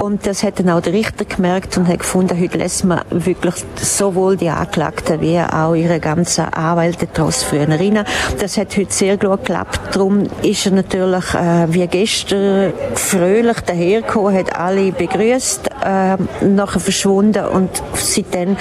Und 0.00 0.26
das 0.26 0.42
hat 0.42 0.58
dann 0.58 0.70
auch 0.70 0.80
der 0.80 0.94
Richter 0.94 1.26
gemerkt 1.26 1.76
und 1.76 1.86
hat 1.86 1.98
gefunden, 1.98 2.40
heute 2.40 2.58
lässt 2.58 2.84
man 2.84 3.02
wirklich 3.10 3.54
sowohl 3.76 4.36
die 4.36 4.48
Anklagten 4.48 5.20
wie 5.20 5.38
auch 5.38 5.74
ihre 5.74 6.00
ganzen 6.00 6.13
Anwälte 6.16 7.08
trotz 7.12 7.42
früher 7.42 7.68
erinnern. 7.68 8.06
Das 8.40 8.56
hat 8.56 8.76
heute 8.76 8.92
sehr 8.92 9.16
gut 9.16 9.44
geklappt. 9.44 9.80
Darum 9.92 10.24
ist 10.42 10.66
er 10.66 10.72
natürlich 10.72 11.34
äh, 11.34 11.66
wie 11.68 11.86
gestern 11.86 12.72
fröhlich 12.94 13.60
dahergekommen, 13.60 14.34
hat 14.34 14.56
alle 14.56 14.92
begrüßt, 14.92 15.70
äh, 15.84 16.16
nachher 16.46 16.80
verschwunden 16.80 17.44
und 17.46 17.70
seitdem 17.94 18.52
äh, 18.52 18.56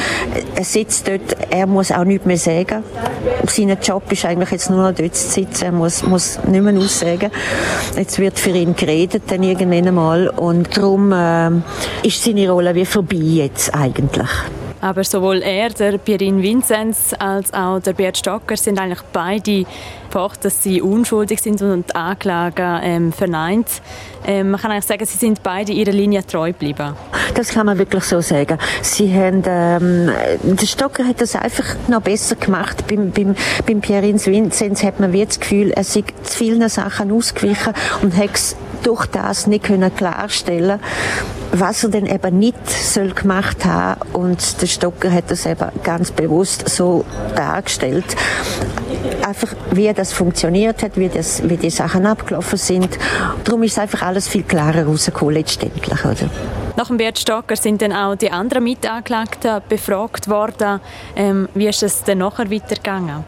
er 0.55 0.63
sitzt 0.63 1.07
dort. 1.07 1.35
Er 1.49 1.67
muss 1.67 1.91
auch 1.91 2.03
nichts 2.03 2.25
mehr 2.25 2.37
sagen. 2.37 2.83
Sein 3.47 3.77
Job 3.81 4.11
ist 4.11 4.25
eigentlich 4.25 4.51
jetzt 4.51 4.69
nur 4.69 4.89
noch 4.89 4.95
dort 4.95 5.15
zu 5.15 5.29
sitzen. 5.29 5.65
Er 5.65 5.71
muss, 5.71 6.03
muss 6.03 6.39
nicht 6.45 6.63
mehr 6.63 6.77
aussagen. 6.77 7.31
Jetzt 7.95 8.19
wird 8.19 8.39
für 8.39 8.51
ihn 8.51 8.75
geredet 8.75 9.23
dann 9.27 9.43
irgendwann 9.43 9.87
einmal 9.87 10.29
und 10.29 10.75
darum 10.77 11.11
äh, 11.11 11.49
ist 12.03 12.23
seine 12.23 12.49
Rolle 12.49 12.75
wie 12.75 12.85
vorbei 12.85 13.17
jetzt 13.17 13.73
eigentlich. 13.73 14.29
Aber 14.83 15.05
sowohl 15.05 15.41
er, 15.41 15.69
der 15.69 15.97
Pierin 15.97 16.43
Vinzenz, 16.43 17.15
als 17.17 17.53
auch 17.53 17.79
der 17.79 17.93
Bert 17.93 18.17
Stocker 18.17 18.57
sind 18.57 18.77
eigentlich 18.77 18.99
beide 19.13 19.63
gepocht, 20.09 20.43
dass 20.43 20.61
sie 20.61 20.81
unschuldig 20.81 21.39
sind 21.41 21.61
und 21.61 21.89
die 21.89 21.95
Anklage 21.95 22.81
ähm, 22.83 23.13
verneint. 23.13 23.67
Ähm, 24.27 24.51
man 24.51 24.59
kann 24.59 24.71
eigentlich 24.71 24.83
sagen, 24.83 25.05
sie 25.05 25.17
sind 25.17 25.41
beide 25.41 25.71
ihrer 25.71 25.93
Linie 25.93 26.27
treu 26.27 26.51
geblieben. 26.51 26.97
Das 27.33 27.53
kann 27.53 27.65
man 27.65 27.77
wirklich 27.77 28.03
so 28.03 28.19
sagen. 28.19 28.57
Sie 28.81 29.09
haben, 29.13 29.43
ähm, 29.47 30.11
der 30.43 30.65
Stocker 30.65 31.07
hat 31.07 31.21
das 31.21 31.37
einfach 31.37 31.75
noch 31.87 32.01
besser 32.01 32.35
gemacht. 32.35 32.85
Beim, 32.89 33.11
beim, 33.11 33.35
beim 33.65 33.79
Pierin 33.79 34.19
Vinzenz 34.23 34.83
hat 34.83 34.99
man 34.99 35.13
wie 35.13 35.25
das 35.25 35.39
Gefühl, 35.39 35.71
er 35.71 35.85
sei 35.85 36.03
zu 36.23 36.37
vielen 36.37 36.67
Sachen 36.67 37.09
ausgewichen 37.09 37.73
und 38.01 38.17
hat 38.17 38.31
es 38.33 38.57
durch 38.83 39.05
das 39.07 39.47
nicht 39.47 39.63
können 39.63 39.95
klarstellen 39.95 40.79
was 41.53 41.83
er 41.83 41.89
denn 41.89 42.07
eben 42.07 42.39
nicht 42.39 42.67
soll 42.67 43.11
gemacht 43.11 43.63
haben. 43.65 44.01
Und 44.13 44.61
der 44.61 44.67
Stocker 44.67 45.11
hat 45.11 45.29
das 45.29 45.45
eben 45.45 45.67
ganz 45.83 46.11
bewusst 46.11 46.67
so 46.67 47.05
dargestellt. 47.35 48.05
Einfach 49.25 49.49
wie 49.71 49.93
das 49.93 50.11
funktioniert 50.13 50.81
hat 50.83 50.97
wie 50.97 51.09
das 51.09 51.47
wie 51.47 51.57
die 51.57 51.69
Sachen 51.69 52.05
abgelaufen 52.05 52.57
sind. 52.57 52.97
Darum 53.43 53.63
ist 53.63 53.77
einfach 53.77 54.01
alles 54.01 54.27
viel 54.27 54.43
klarer 54.43 54.85
rausgekommen 54.85 55.35
letztendlich 55.35 56.03
oder 56.03 56.29
nach 56.75 56.87
dem 56.87 56.97
Bert 56.97 57.19
Stocker 57.19 57.55
sind 57.55 57.81
dann 57.81 57.93
auch 57.93 58.15
die 58.15 58.31
anderen 58.31 58.63
Mitanklagten 58.63 59.61
befragt 59.69 60.29
worden. 60.29 60.79
Ähm, 61.15 61.47
wie 61.53 61.67
ist 61.67 61.83
es 61.83 62.03
dann 62.03 62.19
nachher 62.19 62.49
weitergegangen? 62.49 63.23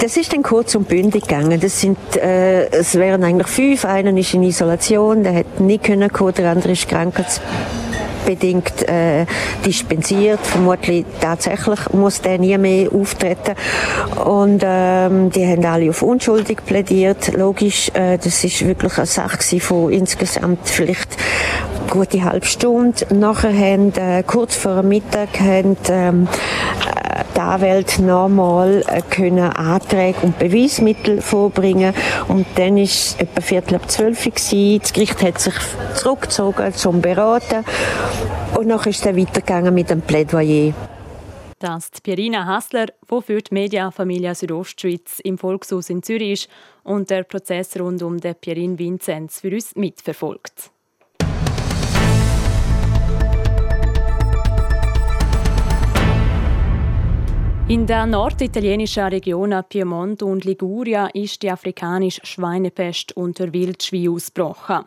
Das 0.00 0.16
ist 0.16 0.32
dann 0.32 0.42
kurz 0.42 0.74
und 0.74 0.88
bündig 0.88 1.26
gegangen. 1.28 1.60
Das 1.60 1.80
sind, 1.80 1.98
äh, 2.16 2.66
es 2.70 2.94
wären 2.96 3.22
eigentlich 3.24 3.48
fünf. 3.48 3.84
Einer 3.84 4.16
ist 4.16 4.34
in 4.34 4.42
Isolation, 4.42 5.22
der 5.22 5.34
hat 5.34 5.60
nicht 5.60 5.84
können 5.84 6.12
kommen, 6.12 6.34
der 6.34 6.50
andere 6.50 6.72
ist 6.72 6.88
krankheitsbedingt 6.88 7.82
bedingt 8.24 8.88
äh, 8.88 9.26
dispensiert. 9.64 10.40
Vermutlich 10.42 11.04
tatsächlich 11.20 11.92
muss 11.92 12.20
der 12.20 12.38
nie 12.38 12.56
mehr 12.58 12.92
auftreten. 12.92 13.54
Und 14.24 14.62
ähm, 14.64 15.30
die 15.30 15.46
haben 15.46 15.64
alle 15.64 15.90
auf 15.90 16.02
unschuldig 16.02 16.64
plädiert. 16.64 17.32
Logisch, 17.36 17.90
äh, 17.94 18.18
das 18.18 18.44
ist 18.44 18.66
wirklich 18.66 18.96
eine 18.96 19.06
Sache 19.06 19.60
von 19.60 19.92
insgesamt 19.92 20.68
vielleicht 20.68 21.16
gute 21.90 22.24
halbe 22.24 22.46
Stunde. 22.46 23.06
Nachher 23.14 23.52
haben, 23.52 23.92
äh, 23.94 24.22
kurz 24.26 24.56
vor 24.56 24.82
Mittag 24.82 25.40
haben 25.40 25.76
ähm, 25.88 26.28
äh, 26.86 27.24
die 27.36 27.40
Anwälte 27.40 28.02
nochmal 28.02 28.82
äh, 28.86 29.02
können 29.02 29.38
Anträge 29.38 30.18
und 30.22 30.38
Beweismittel 30.38 31.20
vorbringen 31.20 31.94
und 32.28 32.46
dann 32.56 32.76
ist 32.76 32.94
es 32.94 33.16
etwa 33.20 33.40
Viertel 33.40 33.76
ab 33.76 33.90
zwölf 33.90 34.24
gewesen. 34.24 34.80
Das 34.80 34.92
Gericht 34.92 35.22
hat 35.22 35.38
sich 35.38 35.54
zurückgezogen 35.94 36.74
zum 36.74 37.00
Beraten 37.00 37.64
und 38.56 38.66
nachher 38.66 38.90
ist 38.90 39.04
es 39.04 39.16
weitergegangen 39.16 39.74
mit 39.74 39.90
dem 39.90 40.00
Plädoyer. 40.00 40.74
Das 41.62 41.84
ist 41.84 42.02
Pierina 42.02 42.44
Hassler, 42.44 42.86
die 43.08 43.22
für 43.22 43.40
die 43.40 43.54
Mediafamilie 43.54 44.34
Südostschweiz 44.34 45.20
im 45.20 45.38
Volkshaus 45.38 45.90
in 45.90 46.02
Zürich 46.02 46.32
ist 46.32 46.48
und 46.82 47.08
der 47.08 47.22
Prozess 47.22 47.78
rund 47.78 48.02
um 48.02 48.18
den 48.18 48.34
Pierin 48.34 48.80
Vinzenz 48.80 49.42
für 49.42 49.54
uns 49.54 49.76
mitverfolgt. 49.76 50.71
In 57.72 57.86
der 57.86 58.04
norditalienischen 58.04 59.04
Region 59.04 59.58
Piemont 59.66 60.22
und 60.22 60.44
Liguria 60.44 61.06
ist 61.14 61.42
die 61.42 61.50
afrikanische 61.50 62.20
Schweinepest 62.22 63.16
unter 63.16 63.50
Wildschwein 63.54 64.10
ausgebrochen. 64.10 64.84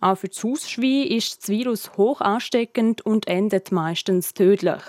Auch 0.00 0.16
für 0.16 0.28
das 0.28 0.42
Hausschwein 0.42 1.06
ist 1.06 1.42
das 1.42 1.50
Virus 1.50 1.98
hoch 1.98 2.22
ansteckend 2.22 3.04
und 3.04 3.28
endet 3.28 3.72
meistens 3.72 4.32
tödlich. 4.32 4.80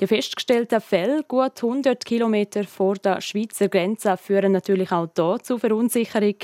Die 0.00 0.06
festgestellten 0.06 0.82
Fälle 0.82 1.22
gut 1.26 1.64
100 1.64 2.04
Kilometer 2.04 2.64
vor 2.64 2.96
der 2.96 3.22
Schweizer 3.22 3.70
Grenze 3.70 4.18
führen 4.18 4.52
natürlich 4.52 4.92
auch 4.92 5.08
hier 5.16 5.38
zu 5.42 5.56
Verunsicherung. 5.56 6.36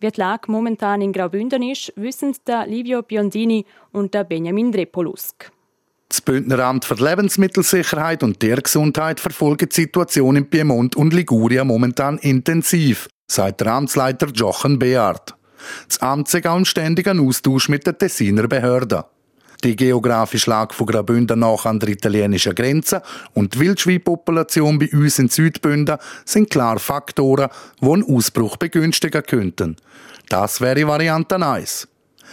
Wie 0.00 0.10
die 0.10 0.20
Lage 0.20 0.50
momentan 0.50 1.02
in 1.02 1.12
Graubünden 1.12 1.62
ist, 1.62 1.92
wissen 1.94 2.34
Livio 2.66 3.02
Biondini 3.02 3.64
und 3.92 4.10
Benjamin 4.28 4.72
Drepolusk. 4.72 5.52
Das 6.12 6.20
Bündneramt 6.20 6.84
für 6.84 6.92
Lebensmittelsicherheit 6.96 8.22
und 8.22 8.38
Tiergesundheit 8.38 9.18
verfolgt 9.18 9.74
die 9.74 9.80
Situation 9.80 10.36
in 10.36 10.50
Piemont 10.50 10.94
und 10.94 11.14
Liguria 11.14 11.64
momentan 11.64 12.18
intensiv, 12.18 13.08
sagt 13.26 13.62
der 13.62 13.68
Amtsleiter 13.68 14.26
Jochen 14.26 14.78
Beard. 14.78 15.34
Das 15.88 16.02
Amt 16.02 16.28
sei 16.28 16.44
auch 16.44 16.58
im 16.58 16.66
ständigen 16.66 17.18
Austausch 17.18 17.70
mit 17.70 17.86
der 17.86 17.96
Tessiner 17.96 18.46
Behörde. 18.46 19.06
Die 19.64 19.74
geografische 19.74 20.50
Lage 20.50 20.74
von 20.74 20.84
Graubünden 20.84 21.38
nach 21.40 21.64
an 21.64 21.80
der 21.80 21.88
italienischen 21.88 22.54
Grenze 22.54 23.00
und 23.32 23.54
die 23.54 23.60
Wildschweinpopulation 23.60 24.78
bei 24.78 24.90
uns 24.92 25.18
in 25.18 25.30
Südbünden 25.30 25.96
sind 26.26 26.50
klar 26.50 26.78
Faktoren, 26.78 27.48
die 27.80 27.88
einen 27.90 28.04
Ausbruch 28.04 28.58
begünstigen 28.58 29.22
könnten. 29.22 29.76
Das 30.28 30.60
wäre 30.60 30.86
Variante 30.86 31.36
1. 31.36 31.88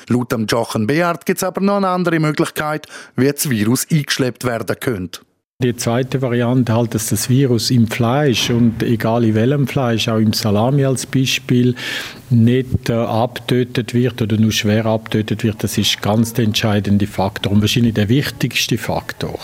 Laut 0.08 0.32
dem 0.32 0.46
Jochen 0.48 0.88
Beard 0.88 1.25
gibt 1.25 1.38
es 1.38 1.44
aber 1.44 1.62
noch 1.62 1.77
eine 1.77 1.89
andere 1.89 2.20
Möglichkeit, 2.20 2.88
wie 3.15 3.32
das 3.32 3.50
Virus 3.50 3.88
eingeschleppt 3.91 4.46
werden 4.46 4.75
könnte. 4.79 5.22
Die 5.62 5.75
zweite 5.75 6.22
Variante 6.22 6.74
halt, 6.74 6.96
dass 6.96 7.08
das 7.08 7.27
Virus 7.27 7.70
im 7.70 7.88
Fleisch 7.88 8.50
und 8.50 8.82
egal 8.82 9.25
in 9.25 9.36
welchem 9.36 9.68
Fleisch, 9.68 10.08
auch 10.08 10.20
im 10.20 10.32
Salami 10.32 10.86
als 10.86 11.06
Beispiel, 11.06 11.75
nicht 12.29 12.89
äh, 12.89 12.94
abtötet 12.94 13.94
wird 13.94 14.22
oder 14.22 14.38
nur 14.38 14.53
schwer 14.53 14.86
abtötet 14.86 15.44
wird, 15.44 15.62
das 15.62 15.77
ist 15.77 16.01
ganz 16.01 16.32
der 16.32 16.46
entscheidende 16.46 17.08
Faktor 17.08 17.51
und 17.51 17.60
wahrscheinlich 17.60 17.94
der 17.94 18.08
wichtigste 18.08 18.77
Faktor. 18.77 19.38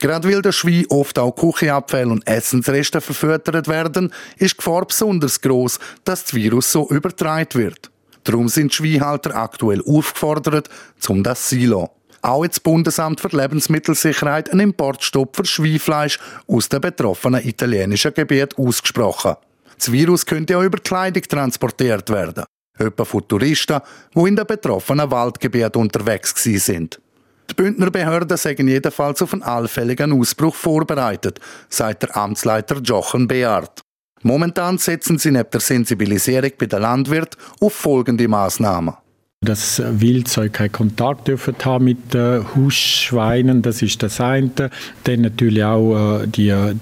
Gerade 0.00 0.28
weil 0.28 0.42
der 0.42 0.50
Schwein 0.50 0.84
oft 0.88 1.16
auch 1.16 1.36
Küchenabfälle 1.36 2.10
und 2.10 2.26
Essensreste 2.26 3.00
verfüttert 3.00 3.68
werden, 3.68 4.12
ist 4.38 4.54
die 4.54 4.56
Gefahr 4.56 4.84
besonders 4.84 5.40
groß, 5.40 5.78
dass 6.02 6.24
das 6.24 6.34
Virus 6.34 6.72
so 6.72 6.88
übertragen 6.90 7.54
wird. 7.54 7.92
Darum 8.26 8.48
sind 8.48 8.74
Schweinhalter 8.74 9.36
aktuell 9.36 9.80
aufgefordert, 9.86 10.68
um 11.08 11.22
das 11.22 11.48
Silo. 11.48 11.90
Auch 12.22 12.44
das 12.44 12.58
Bundesamt 12.58 13.20
für 13.20 13.28
Lebensmittelsicherheit 13.28 14.50
einen 14.50 14.60
Importstopp 14.60 15.36
für 15.36 15.44
Schweinfleisch 15.44 16.18
aus 16.48 16.68
den 16.68 16.80
betroffenen 16.80 17.46
italienischen 17.46 18.12
Gebieten 18.12 18.60
ausgesprochen. 18.60 19.36
Das 19.76 19.92
Virus 19.92 20.26
könnte 20.26 20.58
auch 20.58 20.62
über 20.62 20.78
Kleidung 20.78 21.22
transportiert 21.22 22.10
werden. 22.10 22.44
Etwa 22.76 23.04
von 23.04 23.28
Touristen, 23.28 23.80
die 24.14 24.20
in 24.28 24.34
den 24.34 24.46
betroffenen 24.46 25.08
Waldgebieten 25.08 25.80
unterwegs 25.80 26.34
sind. 26.42 27.00
Die 27.48 27.54
Bündner 27.54 27.92
Behörden 27.92 28.36
sagen 28.36 28.66
jedenfalls 28.66 29.22
auf 29.22 29.32
einen 29.32 29.44
allfälligen 29.44 30.12
Ausbruch 30.12 30.54
vorbereitet, 30.56 31.38
sagt 31.68 32.02
der 32.02 32.16
Amtsleiter 32.16 32.80
Jochen 32.80 33.28
Beard. 33.28 33.85
Momentan 34.26 34.76
setzen 34.78 35.18
sie 35.18 35.30
neben 35.30 35.50
der 35.52 35.60
Sensibilisierung 35.60 36.50
bei 36.58 36.66
den 36.66 36.82
Landwirten 36.82 37.40
auf 37.60 37.72
folgende 37.72 38.26
Maßnahmen. 38.26 38.94
Dass 39.40 39.80
Wildzeug 39.80 40.52
keinen 40.52 40.72
Kontakt 40.72 41.28
dürfen 41.28 41.54
haben 41.64 41.84
mit 41.84 42.12
äh, 42.12 42.40
Hausschweinen, 42.42 43.62
das 43.62 43.82
ist 43.82 44.02
das 44.02 44.20
eine. 44.20 44.50
Dann 45.04 45.20
natürlich 45.20 45.62
auch 45.62 46.22
äh, 46.22 46.26
die 46.26 46.48
äh, 46.48 46.74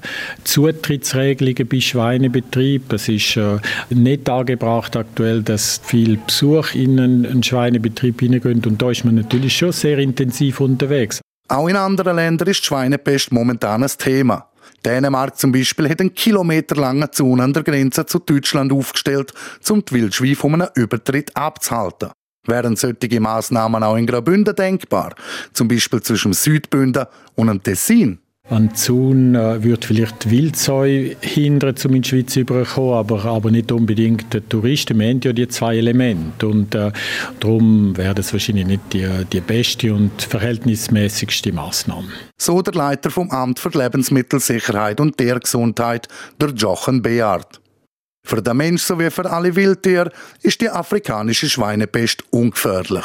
Zutrittsregelungen 0.44 1.68
bei 1.68 1.80
Schweinebetrieb. 1.80 2.90
Es 2.94 3.10
ist 3.10 3.36
äh, 3.36 3.58
nicht 3.90 4.26
angebracht 4.30 4.96
aktuell, 4.96 5.42
dass 5.42 5.82
viel 5.84 6.16
Besuch 6.16 6.74
in 6.74 6.98
einen, 6.98 7.26
einen 7.26 7.42
Schweinebetrieb 7.42 8.20
hineingehen. 8.20 8.64
Und 8.64 8.80
da 8.80 8.90
ist 8.90 9.04
man 9.04 9.16
natürlich 9.16 9.54
schon 9.54 9.72
sehr 9.72 9.98
intensiv 9.98 10.60
unterwegs. 10.60 11.20
Auch 11.48 11.68
in 11.68 11.76
anderen 11.76 12.16
Ländern 12.16 12.48
ist 12.48 12.62
die 12.62 12.68
Schweinepest 12.68 13.32
momentan 13.32 13.82
ein 13.82 13.90
Thema. 13.98 14.48
Dänemark 14.84 15.38
zum 15.38 15.52
Beispiel 15.52 15.88
hat 15.88 16.00
einen 16.00 16.14
kilometerlangen 16.14 17.10
Zaun 17.12 17.40
an 17.40 17.52
der 17.52 17.62
Grenze 17.62 18.04
zu 18.06 18.18
Deutschland 18.18 18.72
aufgestellt, 18.72 19.32
um 19.68 19.84
die 19.84 19.94
Wildschweine 19.94 20.36
von 20.36 20.54
einem 20.54 20.68
Übertritt 20.74 21.34
abzuhalten. 21.36 22.10
Wären 22.46 22.76
solche 22.76 23.20
Massnahmen 23.20 23.82
auch 23.82 23.96
in 23.96 24.06
Graubünden 24.06 24.54
denkbar? 24.54 25.14
Zum 25.52 25.68
Beispiel 25.68 26.02
zwischen 26.02 26.34
Südbünden 26.34 27.06
und 27.34 27.46
dem 27.46 27.62
Tessin? 27.62 28.18
An 28.50 28.74
Zaun 28.74 29.34
äh, 29.34 29.62
wird 29.62 29.86
vielleicht 29.86 30.30
Wildzeu 30.30 31.14
hindern, 31.22 31.74
um 31.82 31.94
in 31.94 32.02
die 32.02 32.08
Schweiz 32.10 32.36
überkommen, 32.36 32.92
aber, 32.92 33.24
aber 33.24 33.50
nicht 33.50 33.72
unbedingt 33.72 34.34
der 34.34 34.46
Touristen. 34.46 35.00
Wir 35.00 35.08
haben 35.08 35.20
ja 35.24 35.32
die 35.32 35.48
zwei 35.48 35.78
Elemente 35.78 36.46
und 36.46 36.74
äh, 36.74 36.92
darum 37.40 37.96
wäre 37.96 38.14
das 38.14 38.34
wahrscheinlich 38.34 38.66
nicht 38.66 38.92
die, 38.92 39.08
die 39.32 39.40
beste 39.40 39.94
und 39.94 40.20
verhältnismäßigste 40.20 41.52
Maßnahme. 41.52 42.08
So 42.36 42.60
der 42.60 42.74
Leiter 42.74 43.10
vom 43.10 43.30
Amt 43.30 43.60
für 43.60 43.70
Lebensmittelsicherheit 43.70 45.00
und 45.00 45.16
Tiergesundheit, 45.16 46.08
der 46.38 46.50
Jochen 46.50 47.00
Beard. 47.00 47.62
Für 48.26 48.42
den 48.42 48.58
Mensch 48.58 48.82
sowie 48.82 49.10
für 49.10 49.30
alle 49.30 49.56
Wildtiere 49.56 50.10
ist 50.42 50.60
die 50.60 50.68
afrikanische 50.68 51.48
Schweinepest 51.48 52.24
ungefährlich. 52.30 53.04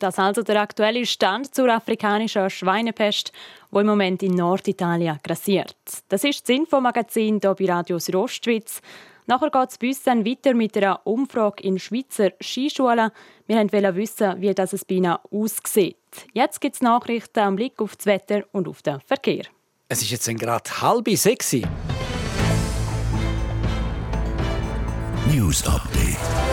Das 0.00 0.14
ist 0.14 0.18
also 0.18 0.42
der 0.42 0.62
aktuelle 0.62 1.04
Stand 1.04 1.54
zur 1.54 1.68
afrikanischen 1.68 2.48
Schweinepest, 2.48 3.32
wo 3.70 3.80
im 3.80 3.86
Moment 3.86 4.22
in 4.22 4.34
Norditalien 4.34 5.18
grassiert. 5.22 5.76
Das 6.08 6.24
ist 6.24 6.48
das 6.48 6.56
Infomagazin 6.56 7.38
hier 7.40 7.54
bei 7.54 7.66
Radio 7.66 7.98
Südostschweiz. 7.98 8.80
Nachher 9.26 9.50
geht 9.50 9.68
es 9.70 9.78
bei 9.78 9.88
uns 9.88 10.02
dann 10.02 10.24
weiter 10.24 10.54
mit 10.54 10.74
einer 10.78 11.06
Umfrage 11.06 11.62
in 11.62 11.78
Schweizer 11.78 12.30
Skischulen. 12.40 13.10
Wir 13.46 13.56
wollten 13.56 13.96
wissen, 13.96 14.40
wie 14.40 14.54
das 14.54 14.84
bei 14.86 14.94
ihnen 14.94 15.18
aussieht. 15.30 15.96
Jetzt 16.32 16.62
gibt 16.62 16.76
es 16.76 16.80
Nachrichten 16.80 17.40
am 17.40 17.56
Blick 17.56 17.80
auf 17.82 17.94
das 17.94 18.06
Wetter 18.06 18.44
und 18.52 18.68
auf 18.68 18.80
den 18.80 19.00
Verkehr. 19.00 19.44
Es 19.88 20.00
ist 20.00 20.10
jetzt 20.10 20.26
gerade 20.38 20.80
halb 20.80 21.08
sechs. 21.10 21.54
News 25.28 25.66
Update. 25.66 26.49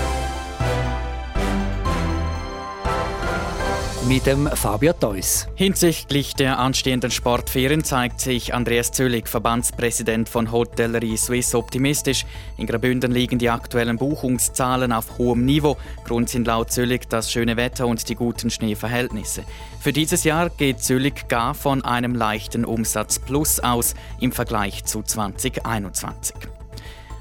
Mit 4.08 4.26
dem 4.26 4.48
Fabio 4.48 4.94
Theus. 4.94 5.48
Hinsichtlich 5.56 6.34
der 6.34 6.60
anstehenden 6.60 7.12
Sportferien 7.12 7.84
zeigt 7.84 8.22
sich 8.22 8.54
Andreas 8.54 8.92
Zöllig, 8.92 9.28
Verbandspräsident 9.28 10.30
von 10.30 10.52
Hotellerie 10.52 11.18
Swiss, 11.18 11.54
optimistisch. 11.54 12.26
In 12.58 12.68
Graubünden 12.68 13.12
liegen 13.12 13.38
die 13.38 13.50
aktuellen 13.50 13.98
Buchungszahlen 13.98 14.94
auf 14.94 15.18
hohem 15.18 15.44
Niveau. 15.46 15.76
Grund 16.06 16.30
sind 16.30 16.48
laut 16.48 16.72
Zöllig 16.72 17.10
das 17.10 17.32
schöne 17.32 17.58
Wetter 17.58 17.86
und 17.86 18.08
die 18.08 18.16
guten 18.16 18.50
Schneeverhältnisse. 18.50 19.44
Für 19.82 19.92
dieses 19.92 20.24
Jahr 20.24 20.50
geht 20.50 20.82
Zöllig 20.82 21.28
gar 21.28 21.54
von 21.54 21.84
einem 21.84 22.16
leichten 22.16 22.64
Umsatzplus 22.64 23.60
aus 23.60 23.94
im 24.22 24.32
Vergleich 24.32 24.86
zu 24.86 25.04
2021. 25.04 26.57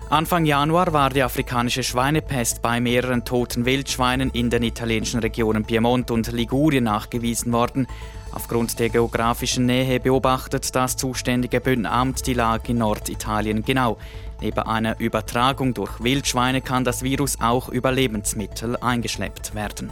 Anfang 0.09 0.45
Januar 0.45 0.93
war 0.93 1.11
die 1.11 1.25
afrikanische 1.25 1.83
Schweinepest 1.83 2.63
bei 2.63 2.81
mehreren 2.81 3.25
toten 3.25 3.65
Wildschweinen 3.65 4.31
in 4.31 4.51
den 4.51 4.63
italienischen 4.63 5.19
Regionen 5.19 5.65
Piemont 5.65 6.13
und 6.13 6.31
Ligurien 6.31 6.85
nachgewiesen 6.85 7.53
worden. 7.53 7.89
Aufgrund 8.31 8.79
der 8.79 8.89
geografischen 8.91 9.67
Nähe 9.67 9.99
beobachtet 9.99 10.77
das 10.77 10.97
zuständige 10.97 11.61
Bündnamt 11.61 12.25
die 12.29 12.35
Lage 12.35 12.71
in 12.71 12.79
Norditalien 12.79 13.65
genau. 13.65 13.97
Neben 14.41 14.61
einer 14.61 15.01
Übertragung 15.01 15.75
durch 15.75 16.01
Wildschweine 16.01 16.61
kann 16.61 16.85
das 16.85 17.03
Virus 17.03 17.41
auch 17.41 17.69
über 17.69 17.91
Lebensmittel 17.91 18.77
eingeschleppt 18.77 19.57
werden. 19.57 19.91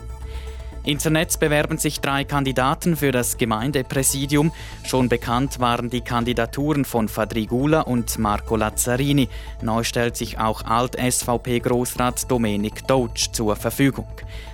Internet 0.84 1.40
bewerben 1.40 1.78
sich 1.78 2.00
drei 2.00 2.24
Kandidaten 2.24 2.96
für 2.96 3.10
das 3.10 3.38
Gemeindepräsidium. 3.38 4.52
Schon 4.84 5.08
bekannt 5.08 5.58
waren 5.58 5.88
die 5.88 6.02
Kandidaturen 6.02 6.84
von 6.84 7.08
Fadrigula 7.08 7.80
und 7.80 8.18
Marco 8.18 8.54
Lazzarini. 8.54 9.30
Neu 9.62 9.82
stellt 9.82 10.14
sich 10.14 10.38
auch 10.38 10.62
Alt-SVP-Großrat 10.62 12.30
Domenik 12.30 12.86
Deutsch 12.86 13.32
zur 13.32 13.56
Verfügung. 13.56 14.08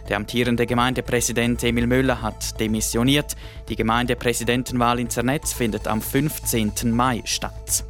Der 0.08 0.18
amtierende 0.18 0.66
Gemeindepräsident 0.66 1.64
Emil 1.64 1.88
Müller 1.88 2.22
hat 2.22 2.60
demissioniert. 2.60 3.34
Die 3.68 3.74
Gemeindepräsidentenwahl 3.74 5.00
in 5.00 5.10
Zernetz 5.10 5.52
findet 5.52 5.88
am 5.88 6.00
15. 6.00 6.92
Mai 6.92 7.22
statt. 7.24 7.89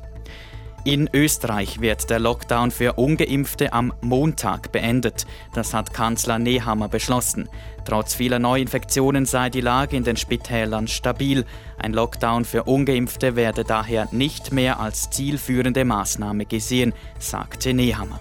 In 0.85 1.11
Österreich 1.13 1.83
wird 1.83 2.09
der 2.09 2.19
Lockdown 2.19 2.71
für 2.71 2.95
ungeimpfte 2.95 3.75
am 3.75 3.93
Montag 4.01 4.73
beendet. 4.73 5.27
Das 5.53 5.75
hat 5.75 5.93
Kanzler 5.93 6.39
Nehammer 6.39 6.89
beschlossen. 6.89 7.51
Trotz 7.85 8.15
vieler 8.15 8.39
Neuinfektionen 8.39 9.27
sei 9.27 9.51
die 9.51 9.61
Lage 9.61 9.97
in 9.97 10.05
den 10.05 10.17
Spitälern 10.17 10.89
stabil. 10.89 11.45
Ein 11.77 11.93
Lockdown 11.93 12.47
für 12.47 12.65
ungeimpfte 12.65 13.37
werde 13.37 13.65
daher 13.65 14.09
nicht 14.11 14.53
mehr 14.53 14.81
als 14.81 15.11
zielführende 15.11 15.85
Maßnahme 15.85 16.47
gesehen, 16.47 16.95
sagte 17.19 17.75
Nehammer. 17.75 18.21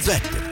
Wetter. 0.00 0.51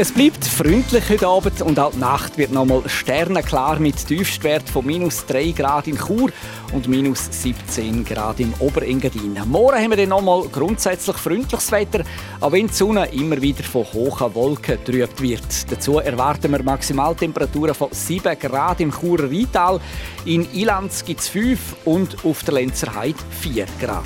es 0.00 0.12
bleibt 0.12 0.42
freundlich 0.46 1.10
heute 1.10 1.28
Abend 1.28 1.60
und 1.60 1.78
auch 1.78 1.90
die 1.92 1.98
Nacht 1.98 2.38
wird 2.38 2.52
nochmal 2.52 2.88
sternenklar 2.88 3.78
mit 3.78 4.06
Tiefstwert 4.06 4.66
von 4.66 4.86
minus 4.86 5.26
3 5.26 5.50
Grad 5.50 5.88
in 5.88 5.98
Chur 5.98 6.30
und 6.72 6.88
minus 6.88 7.28
17 7.30 8.06
Grad 8.06 8.40
im 8.40 8.54
Oberengadin. 8.60 9.36
Morgen 9.44 9.76
haben 9.76 9.90
wir 9.90 9.98
dann 9.98 10.08
nochmal 10.08 10.48
grundsätzlich 10.50 11.18
freundliches 11.18 11.70
Wetter, 11.70 12.02
auch 12.40 12.50
wenn 12.50 12.68
die 12.68 12.72
Sonne 12.72 13.12
immer 13.12 13.42
wieder 13.42 13.62
von 13.62 13.84
hohen 13.92 14.34
Wolken 14.34 14.82
getrübt 14.82 15.20
wird. 15.20 15.70
Dazu 15.70 15.98
erwarten 15.98 16.50
wir 16.50 16.62
Maximaltemperaturen 16.62 17.74
von 17.74 17.88
7 17.92 18.38
Grad 18.38 18.80
im 18.80 18.92
Churer 18.92 19.30
Rheintal, 19.30 19.80
in 20.24 20.50
Ilanz 20.54 21.04
gibt 21.04 21.20
es 21.20 21.28
5 21.28 21.58
und 21.84 22.24
auf 22.24 22.42
der 22.44 22.54
Lenzer 22.54 22.94
Heide 22.94 23.18
4 23.42 23.66
Grad. 23.78 24.04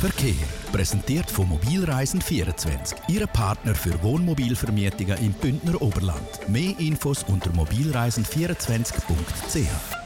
Verkehr 0.00 0.53
Präsentiert 0.74 1.30
von 1.30 1.48
Mobilreisen24, 1.50 2.96
Ihre 3.06 3.28
Partner 3.28 3.76
für 3.76 4.02
Wohnmobilvermietungen 4.02 5.16
im 5.18 5.32
Bündner 5.32 5.80
Oberland. 5.80 6.48
Mehr 6.48 6.76
Infos 6.80 7.22
unter 7.22 7.50
mobilreisen24.ch. 7.50 10.03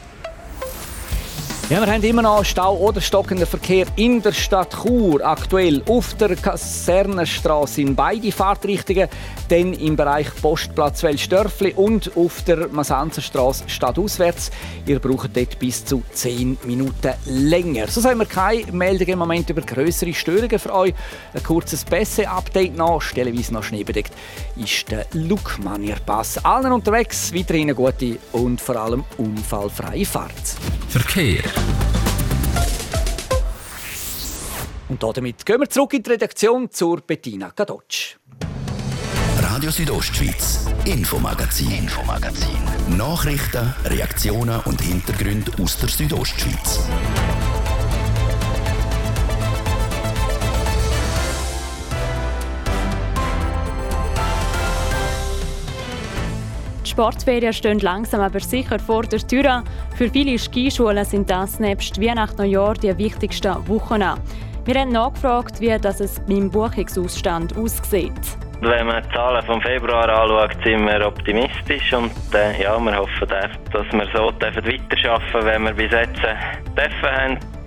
Ja, 1.71 1.85
wir 1.85 1.93
haben 1.93 2.03
immer 2.03 2.23
noch 2.23 2.47
Stau 2.47 2.79
oder 2.79 2.99
stockenden 3.03 3.47
Verkehr 3.47 3.85
in 3.97 4.23
der 4.23 4.33
Stadt 4.33 4.75
Chur. 4.83 5.21
Aktuell 5.23 5.83
auf 5.87 6.15
der 6.15 6.35
Kasernenstraße 6.35 7.83
in 7.83 7.95
beide 7.95 8.33
Fahrtrichtungen, 8.33 9.07
dann 9.51 9.75
im 9.75 9.95
Bereich 9.95 10.29
Postplatz 10.41 11.03
Welsdörfli 11.03 11.75
und 11.75 12.17
auf 12.17 12.41
der 12.45 12.69
Masanzerstraße 12.69 13.65
stadtauswärts. 13.67 14.51
Ihr 14.87 14.99
braucht 14.99 15.37
dort 15.37 15.59
bis 15.59 15.85
zu 15.85 16.03
10 16.11 16.57
Minuten 16.65 17.13
länger. 17.27 17.87
So 17.89 18.03
haben 18.03 18.21
wir 18.21 18.27
keine 18.27 18.73
Meldungen 18.73 19.13
im 19.13 19.19
Moment 19.19 19.51
über 19.51 19.61
größere 19.61 20.15
Störungen 20.15 20.59
für 20.59 20.75
euch. 20.75 20.95
Ein 21.35 21.43
kurzes 21.43 21.85
Pässe-Update 21.85 22.79
noch, 22.79 23.03
stellenweise 23.03 23.53
noch 23.53 23.65
schneebedeckt, 23.65 24.15
ist 24.57 24.91
der 24.91 25.05
Lukmanier-Pass. 25.13 26.47
Allen 26.47 26.73
unterwegs 26.73 27.35
weiterhin 27.35 27.65
eine 27.65 27.75
gute 27.75 28.17
und 28.33 28.59
vor 28.59 28.77
allem 28.77 29.05
unfallfreie 29.19 30.07
Fahrt. 30.07 30.33
Verkehr. 30.89 31.43
Und 34.89 35.17
damit 35.17 35.45
gehen 35.45 35.61
wir 35.61 35.69
zurück 35.69 35.95
in 35.95 36.03
die 36.03 36.11
Redaktion 36.11 36.71
zur 36.71 37.01
Bettina 37.01 37.53
Gadotsch. 37.55 38.17
Radio 39.41 39.71
Südostschweiz, 39.71 40.67
Infomagazin, 40.85 41.71
Infomagazin. 41.71 42.59
Nachrichten, 42.97 43.75
Reaktionen 43.85 44.61
und 44.61 44.81
Hintergründe 44.81 45.53
aus 45.63 45.79
der 45.79 45.89
Südostschweiz. 45.89 46.81
Die 56.85 56.91
Sportferien 56.91 57.53
stehen 57.53 57.79
langsam 57.81 58.21
aber 58.21 58.41
sicher 58.41 58.79
vor 58.79 59.03
der 59.03 59.21
Tür. 59.21 59.63
Für 59.99 60.09
viele 60.09 60.39
Skischulen 60.39 61.05
sind 61.05 61.29
das 61.29 61.59
nebst 61.59 62.01
Weihnachten 62.01 62.43
und 62.43 62.53
Neujahr 62.53 62.75
die 62.75 62.97
wichtigsten 62.97 63.67
Wochen. 63.67 64.05
Wir 64.65 64.75
haben 64.77 64.93
nachgefragt, 64.93 65.61
wie 65.61 65.77
das 65.77 65.99
es 65.99 66.21
beim 66.25 66.49
Buchungsausstand 66.49 67.57
aussieht. 67.57 68.13
Wenn 68.61 68.87
man 68.87 69.03
die 69.03 69.13
Zahlen 69.13 69.45
vom 69.45 69.61
Februar 69.61 70.09
anschaut, 70.09 70.57
sind 70.63 70.87
wir 70.87 71.05
optimistisch 71.05 71.93
und 71.93 72.13
äh, 72.33 72.63
ja, 72.63 72.79
wir 72.79 72.97
hoffen, 72.97 73.27
dass 73.29 73.93
wir 73.93 74.07
so 74.15 74.27
weiterarbeiten 74.29 75.45
wenn 75.45 75.63
wir 75.65 75.73
bis 75.73 75.91
jetzt 75.91 76.23
dürfen 76.23 77.03
haben. 77.03 77.58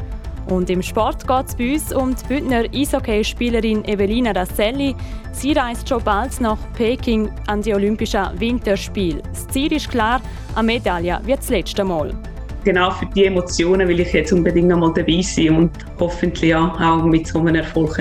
Und 0.49 0.69
im 0.69 0.81
Sport 0.81 1.27
geht 1.27 1.47
es 1.47 1.55
bei 1.55 1.73
uns 1.73 1.93
um 1.93 2.15
die 2.15 2.27
Bündner 2.27 2.63
Eishockeyspielerin 2.73 3.85
Evelina 3.85 4.31
Rasselli. 4.31 4.95
Sie 5.31 5.53
reist 5.53 5.87
schon 5.87 6.03
bald 6.03 6.41
nach 6.41 6.57
Peking 6.73 7.29
an 7.47 7.61
die 7.61 7.73
Olympischen 7.73 8.27
Winterspiele. 8.39 9.21
Das 9.31 9.47
Ziel 9.47 9.71
ist 9.71 9.89
klar, 9.89 10.21
eine 10.55 10.65
Medaille 10.65 11.19
wie 11.23 11.35
das 11.35 11.49
letzte 11.49 11.83
Mal 11.83 12.13
genau 12.63 12.91
für 12.91 13.05
die 13.07 13.25
Emotionen 13.25 13.87
will 13.87 13.99
ich 13.99 14.13
jetzt 14.13 14.31
unbedingt 14.33 14.67
noch 14.67 14.77
mal 14.77 14.93
dabei 14.93 15.21
sein 15.21 15.55
und 15.55 15.71
hoffentlich 15.99 16.55
auch 16.55 17.03
mit 17.03 17.27
so 17.27 17.39
einem 17.39 17.55
Erfolg 17.55 17.99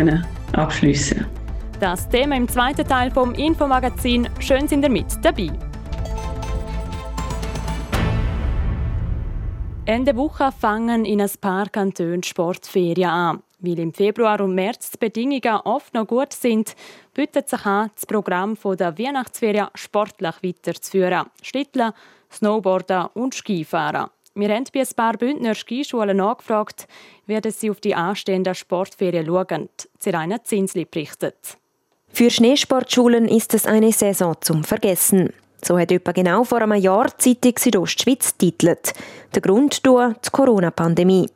abschließen. 0.52 1.24
Das 1.80 2.08
Thema 2.08 2.36
im 2.36 2.46
zweiten 2.46 2.86
Teil 2.86 3.10
vom 3.10 3.32
Infomagazin. 3.32 4.28
Schön 4.38 4.68
sind 4.68 4.82
ihr 4.84 4.90
mit 4.90 5.06
dabei. 5.22 5.50
Ende 9.90 10.14
Woche 10.14 10.52
fangen 10.52 11.04
in 11.04 11.20
ein 11.20 11.30
paar 11.40 11.68
Kantonen 11.68 12.22
Sportferien 12.22 13.10
an. 13.10 13.42
Weil 13.58 13.80
im 13.80 13.92
Februar 13.92 14.40
und 14.40 14.54
März 14.54 14.92
die 14.92 14.98
Bedingungen 14.98 15.60
oft 15.64 15.94
noch 15.94 16.06
gut 16.06 16.32
sind, 16.32 16.76
bietet 17.12 17.48
sich 17.48 17.66
an, 17.66 17.90
das 17.96 18.06
Programm 18.06 18.56
der 18.78 18.96
Weihnachtsferien 18.96 19.66
sportlich 19.74 20.36
weiterzuführen. 20.44 21.26
Schlitteln, 21.42 21.90
Snowboarden 22.30 23.06
und 23.14 23.34
Skifahren. 23.34 24.10
Wir 24.36 24.54
haben 24.54 24.64
bei 24.72 24.78
ein 24.78 24.94
paar 24.94 25.14
Bündner 25.14 25.56
Skischulen 25.56 26.18
nachgefragt, 26.18 26.86
wie 27.26 27.40
sie 27.50 27.72
auf 27.72 27.80
die 27.80 27.96
anstehenden 27.96 28.54
Sportferien 28.54 29.26
schauen. 29.26 29.70
Zeraina 29.98 30.44
Zinsli 30.44 30.84
berichtet. 30.84 31.58
Für 32.12 32.30
Schneesportschulen 32.30 33.26
ist 33.26 33.54
es 33.54 33.66
eine 33.66 33.90
Saison 33.90 34.36
zum 34.40 34.62
Vergessen. 34.62 35.32
So 35.62 35.78
hat 35.78 35.92
etwa 35.92 36.12
genau 36.12 36.44
vor 36.44 36.62
einem 36.62 36.80
Jahr 36.80 37.08
die 37.24 37.40
Zeitung 37.40 37.58
Südostschweiz 37.58 38.36
titelt. 38.36 38.94
Der 39.34 39.42
Grund 39.42 39.84
durch 39.84 40.14
die 40.24 40.30
Corona-Pandemie. 40.30 41.28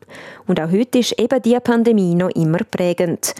Und 0.46 0.60
auch 0.60 0.70
heute 0.70 0.98
ist 0.98 1.18
eben 1.18 1.42
diese 1.42 1.60
Pandemie 1.60 2.14
noch 2.14 2.30
immer 2.30 2.58
prägend. 2.70 3.34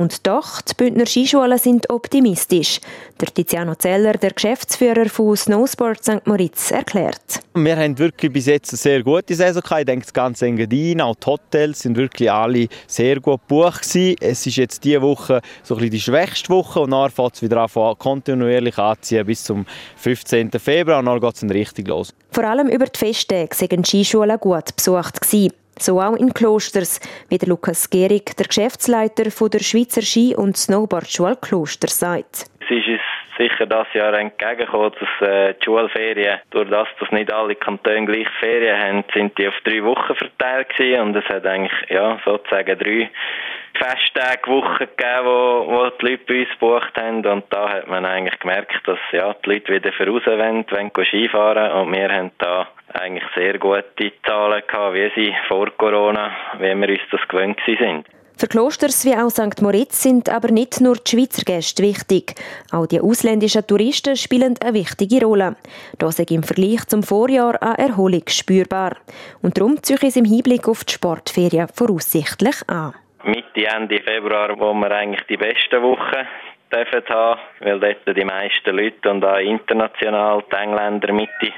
Und 0.00 0.26
doch, 0.26 0.62
die 0.62 0.72
Bündner 0.72 1.04
Skischulen 1.04 1.58
sind 1.58 1.90
optimistisch. 1.90 2.80
Der 3.20 3.28
Tiziano 3.28 3.74
Zeller, 3.74 4.14
der 4.14 4.30
Geschäftsführer 4.30 5.10
von 5.10 5.36
Snowsport 5.36 6.02
St. 6.02 6.26
Moritz, 6.26 6.70
erklärt. 6.70 7.20
Wir 7.52 7.76
haben 7.76 7.98
wirklich 7.98 8.32
bis 8.32 8.46
jetzt 8.46 8.72
eine 8.72 8.78
sehr 8.78 9.02
gute 9.02 9.34
Saison 9.34 9.60
gehabt. 9.60 9.80
Ich 9.80 9.86
denke, 9.86 10.06
das 10.06 10.14
ganze 10.14 10.46
Engadin, 10.46 11.02
auch 11.02 11.16
die 11.16 11.26
Hotels 11.26 11.80
sind 11.80 11.98
wirklich 11.98 12.32
alle 12.32 12.68
sehr 12.86 13.20
gut 13.20 13.42
gebucht 13.46 13.82
gewesen. 13.82 14.16
Es 14.20 14.46
ist 14.46 14.56
jetzt 14.56 14.82
diese 14.84 15.02
Woche 15.02 15.42
so 15.62 15.74
ein 15.74 15.80
bisschen 15.80 15.90
die 15.90 16.00
schwächste 16.00 16.48
Woche 16.48 16.80
und 16.80 16.92
dann 16.92 17.10
fängt 17.10 17.34
es 17.34 17.42
wieder 17.42 17.60
an, 17.60 17.98
kontinuierlich 17.98 18.78
anziehen 18.78 19.26
bis 19.26 19.44
zum 19.44 19.66
15. 19.96 20.50
Februar 20.52 21.00
und 21.00 21.06
dann 21.06 21.20
geht 21.20 21.34
es 21.34 21.40
dann 21.40 21.50
richtig 21.50 21.88
los. 21.88 22.14
Vor 22.30 22.44
allem 22.44 22.68
über 22.68 22.86
die 22.86 22.98
Festtage 22.98 23.54
sind 23.54 23.76
die 23.76 23.84
Skischulen 23.84 24.40
gut 24.40 24.74
besucht 24.74 25.20
gewesen. 25.20 25.52
So 25.80 25.98
auch 25.98 26.14
in 26.16 26.34
Klosters, 26.34 27.00
wie 27.30 27.38
der 27.38 27.48
Lukas 27.48 27.88
Gehrig, 27.88 28.36
der 28.36 28.46
Geschäftsleiter 28.46 29.24
der 29.24 29.58
Schweizer 29.60 30.02
Ski- 30.02 30.36
und 30.36 30.56
Snowboardschule 30.56 31.36
Kloster, 31.40 31.88
sagt. 31.88 32.44
Es 32.60 32.70
ist 32.70 32.86
uns 32.86 33.00
sicher 33.38 33.64
das 33.64 33.86
Jahr 33.94 34.12
entgegengekommen, 34.12 34.92
dass 35.00 35.28
äh, 35.28 35.54
die 35.54 35.64
Schulferien, 35.64 36.40
durch 36.50 36.68
das, 36.68 36.86
dass 36.98 37.10
nicht 37.10 37.32
alle 37.32 37.54
Kantone 37.54 38.04
gleich 38.04 38.28
Ferien 38.40 38.78
haben, 38.78 39.04
sind 39.14 39.38
die 39.38 39.48
auf 39.48 39.54
drei 39.64 39.82
Wochen 39.82 40.14
verteilt 40.14 40.68
gewesen 40.68 41.00
und 41.00 41.16
es 41.16 41.24
hat 41.24 41.46
eigentlich 41.46 41.72
ja, 41.88 42.20
sozusagen 42.26 42.78
drei 42.78 43.10
Festtage, 43.78 44.50
Wochen 44.50 44.78
gegeben, 44.78 45.24
wo, 45.24 45.66
wo 45.66 45.90
die 45.90 46.06
Leute 46.06 46.24
bei 46.26 46.40
uns 46.40 46.50
gebucht 46.50 46.92
haben 46.96 47.26
und 47.26 47.44
da 47.50 47.68
hat 47.70 47.88
man 47.88 48.04
eigentlich 48.04 48.38
gemerkt, 48.40 48.76
dass 48.86 48.98
ja, 49.12 49.34
die 49.44 49.50
Leute 49.50 49.72
wieder 49.72 49.92
voraus 49.92 50.26
wollen, 50.26 50.64
wollen 50.70 51.06
Skifahren 51.06 51.72
und 51.72 51.92
wir 51.92 52.10
haben 52.10 52.30
da 52.38 52.68
eigentlich 52.94 53.24
sehr 53.34 53.58
gute 53.58 54.12
Zahlen 54.26 54.62
gehabt, 54.66 54.94
wie 54.94 55.12
sie 55.14 55.34
vor 55.48 55.70
Corona, 55.76 56.30
wie 56.58 56.74
wir 56.74 56.88
uns 56.88 57.00
das 57.10 57.28
gewöhnt 57.28 57.58
sind. 57.66 58.06
Für 58.40 58.48
Klosters 58.48 59.04
wie 59.04 59.14
auch 59.14 59.28
St. 59.28 59.60
Moritz 59.60 60.02
sind 60.02 60.30
aber 60.30 60.50
nicht 60.50 60.80
nur 60.80 60.96
die 60.96 61.10
Schweizer 61.10 61.42
Gäste 61.42 61.82
wichtig. 61.82 62.34
Auch 62.72 62.86
die 62.86 62.98
ausländischen 62.98 63.66
Touristen 63.66 64.16
spielen 64.16 64.54
eine 64.62 64.72
wichtige 64.72 65.22
Rolle. 65.26 65.56
Das 65.98 66.18
ist 66.18 66.30
im 66.30 66.42
Vergleich 66.42 66.86
zum 66.86 67.02
Vorjahr 67.02 67.62
eine 67.62 67.76
Erholung 67.76 68.22
spürbar. 68.28 68.96
Und 69.42 69.58
darum 69.58 69.82
ziehe 69.82 69.98
ich 69.98 70.08
es 70.08 70.16
im 70.16 70.24
Hinblick 70.24 70.68
auf 70.68 70.84
die 70.84 70.94
Sportferien 70.94 71.68
voraussichtlich 71.68 72.66
an. 72.66 72.94
Mitte, 73.24 73.66
Ende 73.66 74.00
Februar, 74.00 74.58
wo 74.58 74.72
wir 74.74 74.90
eigentlich 74.90 75.26
die 75.28 75.36
besten 75.36 75.82
Wochen 75.82 76.26
dürfen 76.72 77.02
haben, 77.08 77.40
weil 77.60 77.80
dort 77.80 78.16
die 78.16 78.24
meisten 78.24 78.76
Leute 78.76 79.10
und 79.10 79.24
auch 79.24 79.38
international 79.38 80.44
die 80.50 80.56
Engländer 80.56 81.12
Mitte 81.12 81.52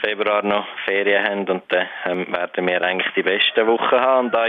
Februar 0.00 0.42
noch 0.42 0.66
Ferien 0.84 1.24
haben 1.24 1.48
und 1.48 1.62
dann 1.68 1.88
ähm, 2.06 2.26
werden 2.32 2.66
wir 2.66 2.82
eigentlich 2.82 3.12
die 3.14 3.22
besten 3.22 3.66
Wochen 3.66 3.96
haben 3.96 4.26
und 4.26 4.36
auch 4.36 4.48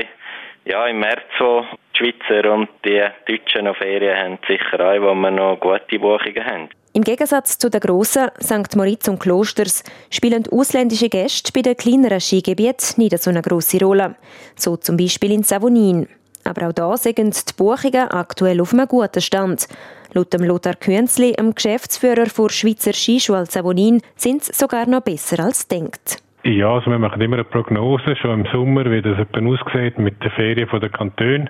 ja, 0.65 0.85
im 0.85 0.99
März, 0.99 1.23
wo 1.39 1.65
die 1.95 1.97
Schweizer 1.97 2.53
und 2.53 2.69
die 2.85 3.03
Deutschen 3.27 3.65
noch 3.65 3.77
Ferien 3.77 4.17
haben, 4.17 4.39
sicher 4.47 4.79
auch, 4.79 5.01
wo 5.01 5.15
wir 5.15 5.31
noch 5.31 5.59
gute 5.59 5.99
Buchungen 5.99 6.45
haben. 6.45 6.69
Im 6.93 7.03
Gegensatz 7.03 7.57
zu 7.57 7.69
den 7.69 7.81
grossen 7.81 8.29
St. 8.41 8.75
Moritz 8.75 9.07
und 9.07 9.19
Klosters 9.19 9.83
spielen 10.09 10.43
ausländische 10.51 11.07
Gäste 11.09 11.51
bei 11.53 11.61
den 11.61 11.77
kleineren 11.77 12.19
Skigebieten 12.19 12.95
nicht 12.97 13.17
so 13.21 13.29
eine 13.29 13.41
grosse 13.41 13.79
Rolle. 13.83 14.15
So 14.55 14.75
zum 14.75 14.97
Beispiel 14.97 15.31
in 15.31 15.43
Savonin. 15.43 16.07
Aber 16.49 16.67
auch 16.67 16.73
da 16.73 16.97
sind 16.97 17.19
die 17.19 17.53
Buchungen 17.55 18.09
aktuell 18.09 18.59
auf 18.59 18.73
einem 18.73 18.87
guten 18.87 19.21
Stand. 19.21 19.67
Laut 20.13 20.33
dem 20.33 20.43
Lothar 20.43 20.73
Künzli, 20.73 21.33
dem 21.33 21.53
Geschäftsführer 21.53 22.25
der 22.25 22.49
Schweizer 22.49 22.93
Skischule 22.93 23.45
Savonin, 23.45 24.01
sind 24.15 24.43
sie 24.43 24.53
sogar 24.53 24.87
noch 24.87 25.01
besser 25.01 25.43
als 25.43 25.67
denkt. 25.67 26.17
Ja, 26.43 26.73
also 26.73 26.89
wir 26.89 26.97
machen 26.97 27.21
immer 27.21 27.35
eine 27.35 27.43
Prognose, 27.43 28.15
schon 28.15 28.39
im 28.39 28.45
Sommer, 28.51 28.89
wie 28.89 29.03
das 29.03 29.19
etwa 29.19 29.45
aussieht 29.45 29.99
mit 29.99 30.23
den 30.23 30.31
Ferien 30.31 30.67
der 30.67 30.89
Kantone. 30.89 31.45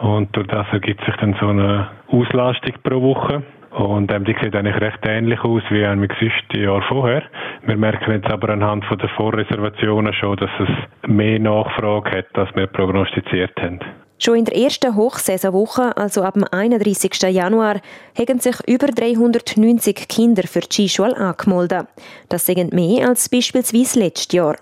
Und 0.00 0.34
durch 0.36 0.48
das 0.48 0.66
ergibt 0.72 1.04
sich 1.04 1.14
dann 1.20 1.36
so 1.38 1.46
eine 1.46 1.88
Auslastung 2.08 2.74
pro 2.82 3.00
Woche. 3.00 3.44
Und 3.70 4.12
ähm, 4.12 4.24
die 4.24 4.34
sieht 4.42 4.56
eigentlich 4.56 4.80
recht 4.80 4.98
ähnlich 5.04 5.40
aus 5.44 5.62
wie 5.70 5.82
im 5.82 6.02
letzten 6.02 6.60
Jahr 6.60 6.82
vorher. 6.88 7.22
Wir 7.64 7.76
merken 7.76 8.10
jetzt 8.10 8.30
aber 8.30 8.48
anhand 8.50 8.84
der 8.90 9.08
Vorreservationen 9.10 10.12
schon, 10.12 10.36
dass 10.36 10.50
es 10.58 11.08
mehr 11.08 11.38
Nachfrage 11.38 12.18
hat, 12.18 12.26
als 12.36 12.54
wir 12.56 12.66
prognostiziert 12.66 13.52
haben. 13.60 13.80
Schon 14.18 14.36
in 14.36 14.44
der 14.44 14.56
ersten 14.56 14.94
Hochsaisonwoche, 14.94 15.96
also 15.96 16.22
ab 16.22 16.34
dem 16.34 16.44
31. 16.44 17.22
Januar, 17.22 17.80
haben 18.16 18.38
sich 18.38 18.56
über 18.68 18.86
390 18.86 20.08
Kinder 20.08 20.44
für 20.44 20.60
die 20.60 20.88
Skischule 20.88 21.16
angemeldet. 21.16 21.86
Das 22.28 22.46
sind 22.46 22.72
mehr 22.72 23.08
als 23.08 23.28
beispielsweise 23.28 23.98
letztes 23.98 24.32
Jahr. 24.32 24.56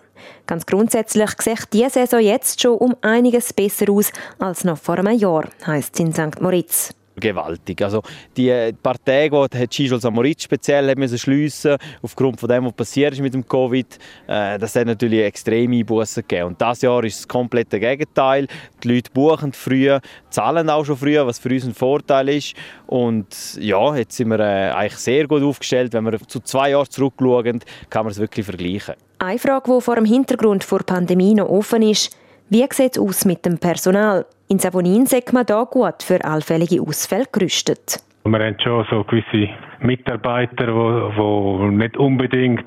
Ganz 0.47 0.67
grundsätzlich 0.67 1.31
sieht 1.41 1.73
diese 1.73 1.91
Saison 1.91 2.21
jetzt 2.21 2.61
schon 2.61 2.79
um 2.79 2.97
einiges 3.03 3.53
besser 3.53 3.91
aus 3.91 4.13
als 4.39 4.65
noch 4.65 4.79
vor 4.79 4.99
einem 4.99 5.19
Jahr, 5.19 5.49
heisst 5.67 5.95
es 5.95 6.01
in 6.01 6.13
St. 6.13 6.41
Moritz 6.41 6.95
gewaltig. 7.21 7.83
Also 7.83 8.03
die 8.37 8.73
paar 8.83 8.97
Tage, 9.05 9.49
die 9.51 9.89
St. 9.89 10.11
Moritz 10.11 10.45
speziell 10.45 10.89
hat 10.91 10.99
müssen 10.99 11.19
schliessen 11.19 11.77
aufgrund 12.03 12.41
von 12.41 12.49
dem, 12.49 12.65
was 12.65 12.73
passiert 12.73 13.13
ist 13.13 13.21
mit 13.21 13.35
dem 13.35 13.47
Covid, 13.47 13.99
äh, 14.27 14.59
das 14.59 14.75
hat 14.77 14.87
natürlich 14.87 15.23
extreme 15.23 15.77
Einbußen 15.77 16.25
gegeben. 16.27 16.49
Und 16.49 16.61
dieses 16.61 16.83
Jahr 16.83 17.05
ist 17.05 17.21
das 17.21 17.29
komplette 17.29 17.79
Gegenteil. 17.79 18.47
Die 18.83 18.95
Leute 18.95 19.11
buchen 19.13 19.53
früh, 19.53 19.99
zahlen 20.31 20.71
auch 20.71 20.85
schon 20.85 20.97
früh, 20.97 21.17
was 21.19 21.39
für 21.39 21.51
uns 21.51 21.65
ein 21.65 21.75
Vorteil 21.75 22.29
ist. 22.31 22.55
Und 22.87 23.59
ja, 23.61 23.97
jetzt 23.97 24.17
sind 24.17 24.29
wir 24.29 24.41
äh, 24.41 24.71
eigentlich 24.71 24.99
sehr 24.99 25.27
gut 25.27 25.43
aufgestellt. 25.43 25.93
Wenn 25.93 26.05
wir 26.05 26.19
zu 26.27 26.41
zwei 26.41 26.71
Jahren 26.71 26.89
zurückschauen, 26.89 27.61
kann 27.89 28.05
man 28.05 28.13
es 28.13 28.19
wirklich 28.19 28.47
vergleichen. 28.47 28.95
Eine 29.19 29.39
Frage, 29.39 29.71
die 29.71 29.81
vor 29.81 29.97
dem 29.97 30.07
Hintergrund 30.07 30.67
der 30.71 30.79
Pandemie 30.79 31.35
noch 31.35 31.49
offen 31.49 31.83
ist, 31.83 32.17
wie 32.49 32.67
sieht 32.73 32.97
es 32.97 32.99
aus 32.99 33.25
mit 33.25 33.45
dem 33.45 33.59
Personal? 33.59 34.27
In 34.51 34.59
Savonin 34.59 35.07
sagt 35.07 35.33
man 35.33 35.45
hier 35.47 35.65
gut 35.71 36.03
für 36.03 36.25
allfällige 36.25 36.83
Ausfälle 36.83 37.27
gerüstet. 37.31 38.03
Wir 38.25 38.39
haben 38.41 38.57
schon 38.59 38.85
so 38.91 39.05
gewisse 39.05 39.49
Mitarbeiter, 39.79 40.67
die, 40.67 41.77
nicht 41.77 41.97
unbedingt 41.97 42.67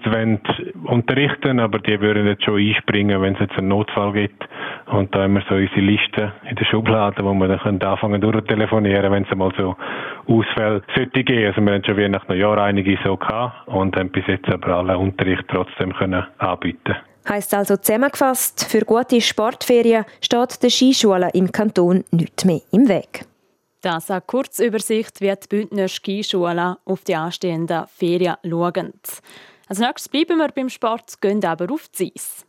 unterrichten 0.86 1.60
aber 1.60 1.80
die 1.80 2.00
würden 2.00 2.26
jetzt 2.26 2.46
schon 2.46 2.62
einspringen, 2.62 3.22
wenn 3.22 3.34
es 3.34 3.41
jetzt 3.41 3.58
einen 3.58 3.67
Notfall 3.67 4.13
gibt. 4.13 4.48
Und 4.93 5.13
da 5.13 5.24
haben 5.24 5.34
wir 5.34 5.43
so 5.50 5.56
unsere 5.56 5.82
Liste 5.82 6.32
in 6.50 6.56
der 6.56 6.63
Schublade, 6.63 7.22
wo 7.22 7.34
wir 7.34 7.50
dann 7.50 7.82
anfangen 7.82 8.22
durchtelefonieren, 8.22 9.12
wenn 9.12 9.26
es 9.30 9.36
mal 9.36 9.52
so 9.58 9.76
Ausfälle 10.26 10.84
sollte 10.96 11.24
gehen. 11.26 11.48
Also 11.48 11.60
wir 11.62 11.74
haben 11.74 11.84
schon 11.84 11.98
wie 11.98 12.08
nach 12.08 12.30
einem 12.30 12.39
Jahr 12.39 12.58
einige 12.60 12.98
so 13.04 13.17
gehabt 13.17 13.67
und 13.67 13.98
haben 13.98 14.10
bis 14.10 14.26
jetzt 14.28 14.48
aber 14.48 14.78
alle 14.78 14.98
Unterricht 14.98 15.43
trotzdem 15.50 15.91
können 15.93 16.24
anbieten 16.38 16.96
Heißt 17.27 17.53
also 17.53 17.77
zusammengefasst, 17.77 18.65
für 18.65 18.81
gute 18.81 19.21
Sportferien 19.21 20.05
steht 20.21 20.62
der 20.62 20.69
Skischule 20.69 21.29
im 21.33 21.51
Kanton 21.51 22.03
nicht 22.12 22.43
mehr 22.45 22.62
im 22.71 22.88
Weg. 22.88 23.25
Das 23.81 24.09
eine 24.09 24.21
Kurzübersicht, 24.21 25.19
wie 25.19 25.33
die 25.36 25.47
Bündner 25.49 25.88
Skischulen 25.89 26.77
auf 26.86 27.03
die 27.03 27.15
anstehenden 27.15 27.86
Ferien 27.88 28.38
schauen. 28.43 28.93
Als 29.67 29.79
nächstes 29.79 30.09
bleiben 30.09 30.38
wir 30.38 30.49
beim 30.49 30.69
Sport, 30.69 31.19
gehen 31.21 31.43
aber 31.43 31.71
auf 31.71 31.89
die 31.89 32.13
Eis. 32.15 32.45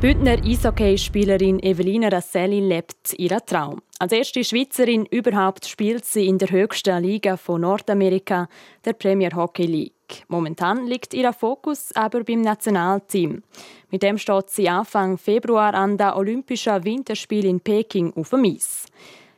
Die 0.00 0.06
Bündner 0.06 0.42
Eishockey-Spielerin 0.42 1.62
Evelina 1.62 2.08
Rasselli 2.08 2.60
lebt 2.60 3.12
ihren 3.18 3.44
Traum. 3.44 3.82
Als 3.98 4.12
erste 4.12 4.42
Schweizerin 4.42 5.04
überhaupt 5.04 5.66
spielt 5.66 6.06
sie 6.06 6.26
in 6.26 6.38
der 6.38 6.50
höchsten 6.50 7.02
Liga 7.02 7.36
von 7.36 7.60
Nordamerika, 7.60 8.48
der 8.82 8.94
Premier 8.94 9.28
Hockey 9.36 9.66
League. 9.66 10.24
Momentan 10.28 10.86
liegt 10.86 11.12
ihr 11.12 11.30
Fokus 11.34 11.94
aber 11.94 12.24
beim 12.24 12.40
Nationalteam. 12.40 13.42
Mit 13.90 14.02
dem 14.02 14.16
steht 14.16 14.48
sie 14.48 14.70
Anfang 14.70 15.18
Februar 15.18 15.74
an 15.74 15.98
der 15.98 16.16
Olympischen 16.16 16.82
Winterspiel 16.82 17.44
in 17.44 17.60
Peking 17.60 18.14
auf 18.14 18.30
dem 18.30 18.44
Eis. 18.44 18.86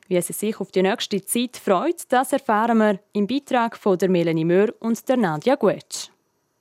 Wie 0.06 0.20
sie 0.20 0.32
sich 0.32 0.60
auf 0.60 0.70
die 0.70 0.82
nächste 0.82 1.24
Zeit 1.24 1.56
freut, 1.56 2.04
das 2.08 2.32
erfahren 2.32 2.78
wir 2.78 3.00
im 3.14 3.26
Beitrag 3.26 3.76
von 3.76 3.98
der 3.98 4.08
Melanie 4.08 4.44
Möhr 4.44 4.72
und 4.78 5.08
der 5.08 5.16
Nadia 5.16 5.56
Guetsch. 5.56 6.11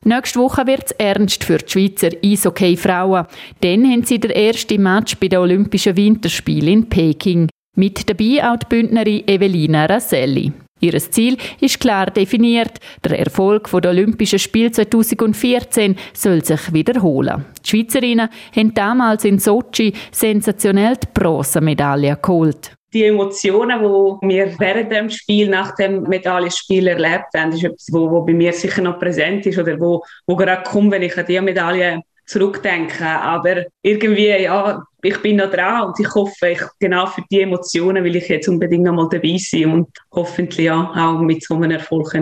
Nächste 0.03 0.39
Woche 0.39 0.65
wird 0.65 0.85
es 0.85 0.91
ernst 0.93 1.43
für 1.43 1.59
die 1.59 1.71
Schweizer 1.71 2.09
Eishockey-Frauen. 2.23 3.27
Dann 3.59 3.85
haben 3.85 4.03
sie 4.03 4.19
den 4.19 4.31
ersten 4.31 4.81
Match 4.81 5.15
bei 5.17 5.27
den 5.27 5.37
Olympischen 5.37 5.95
Winterspielen 5.95 6.73
in 6.73 6.89
Peking. 6.89 7.47
Mit 7.77 8.09
dabei 8.09 8.43
auch 8.43 8.57
die 8.57 8.65
Bündnerin 8.67 9.27
Evelina 9.27 9.85
Raselli. 9.85 10.51
Ihr 10.79 10.97
Ziel 10.97 11.37
ist 11.59 11.79
klar 11.79 12.07
definiert. 12.07 12.79
Der 13.03 13.19
Erfolg 13.19 13.69
der 13.69 13.91
Olympischen 13.91 14.39
Spiele 14.39 14.71
2014 14.71 15.95
soll 16.13 16.43
sich 16.43 16.73
wiederholen. 16.73 17.45
Die 17.63 17.69
Schweizerinnen 17.69 18.29
haben 18.55 18.73
damals 18.73 19.23
in 19.23 19.37
Sochi 19.37 19.93
sensationell 20.11 20.97
die 20.97 21.07
Bronzemedaille 21.13 22.17
geholt 22.19 22.71
die 22.93 23.05
Emotionen, 23.05 23.79
die 23.79 24.27
wir 24.27 24.59
während 24.59 24.91
dem 24.91 25.09
Spiel, 25.09 25.49
nach 25.49 25.75
dem 25.75 26.03
Medaillenspiel 26.03 26.87
erlebt 26.87 27.27
haben, 27.35 27.51
ist 27.51 27.63
etwas, 27.63 27.87
wo, 27.91 28.09
wo 28.09 28.21
bei 28.21 28.33
mir 28.33 28.53
sicher 28.53 28.81
noch 28.81 28.99
präsent 28.99 29.45
ist 29.45 29.57
oder 29.57 29.79
wo, 29.79 30.03
wo 30.27 30.35
gerade 30.35 30.63
kommt, 30.63 30.91
wenn 30.91 31.01
ich 31.01 31.17
an 31.17 31.25
diese 31.27 31.41
Medaille 31.41 32.01
zurückdenke. 32.25 33.05
Aber 33.05 33.63
irgendwie, 33.81 34.27
ja, 34.27 34.83
ich 35.03 35.17
bin 35.21 35.37
noch 35.37 35.51
dran 35.51 35.87
und 35.87 35.99
ich 35.99 36.13
hoffe, 36.13 36.49
ich, 36.49 36.61
genau 36.79 37.05
für 37.05 37.23
die 37.31 37.41
Emotionen 37.41 38.03
will 38.03 38.15
ich 38.15 38.27
jetzt 38.27 38.47
unbedingt 38.47 38.83
noch 38.83 38.93
mal 38.93 39.09
dabei 39.09 39.37
sein 39.37 39.71
und 39.71 39.89
hoffentlich 40.13 40.65
ja, 40.65 40.91
auch 40.95 41.21
mit 41.21 41.43
so 41.43 41.55
einem 41.55 41.71
Erfolg 41.71 42.13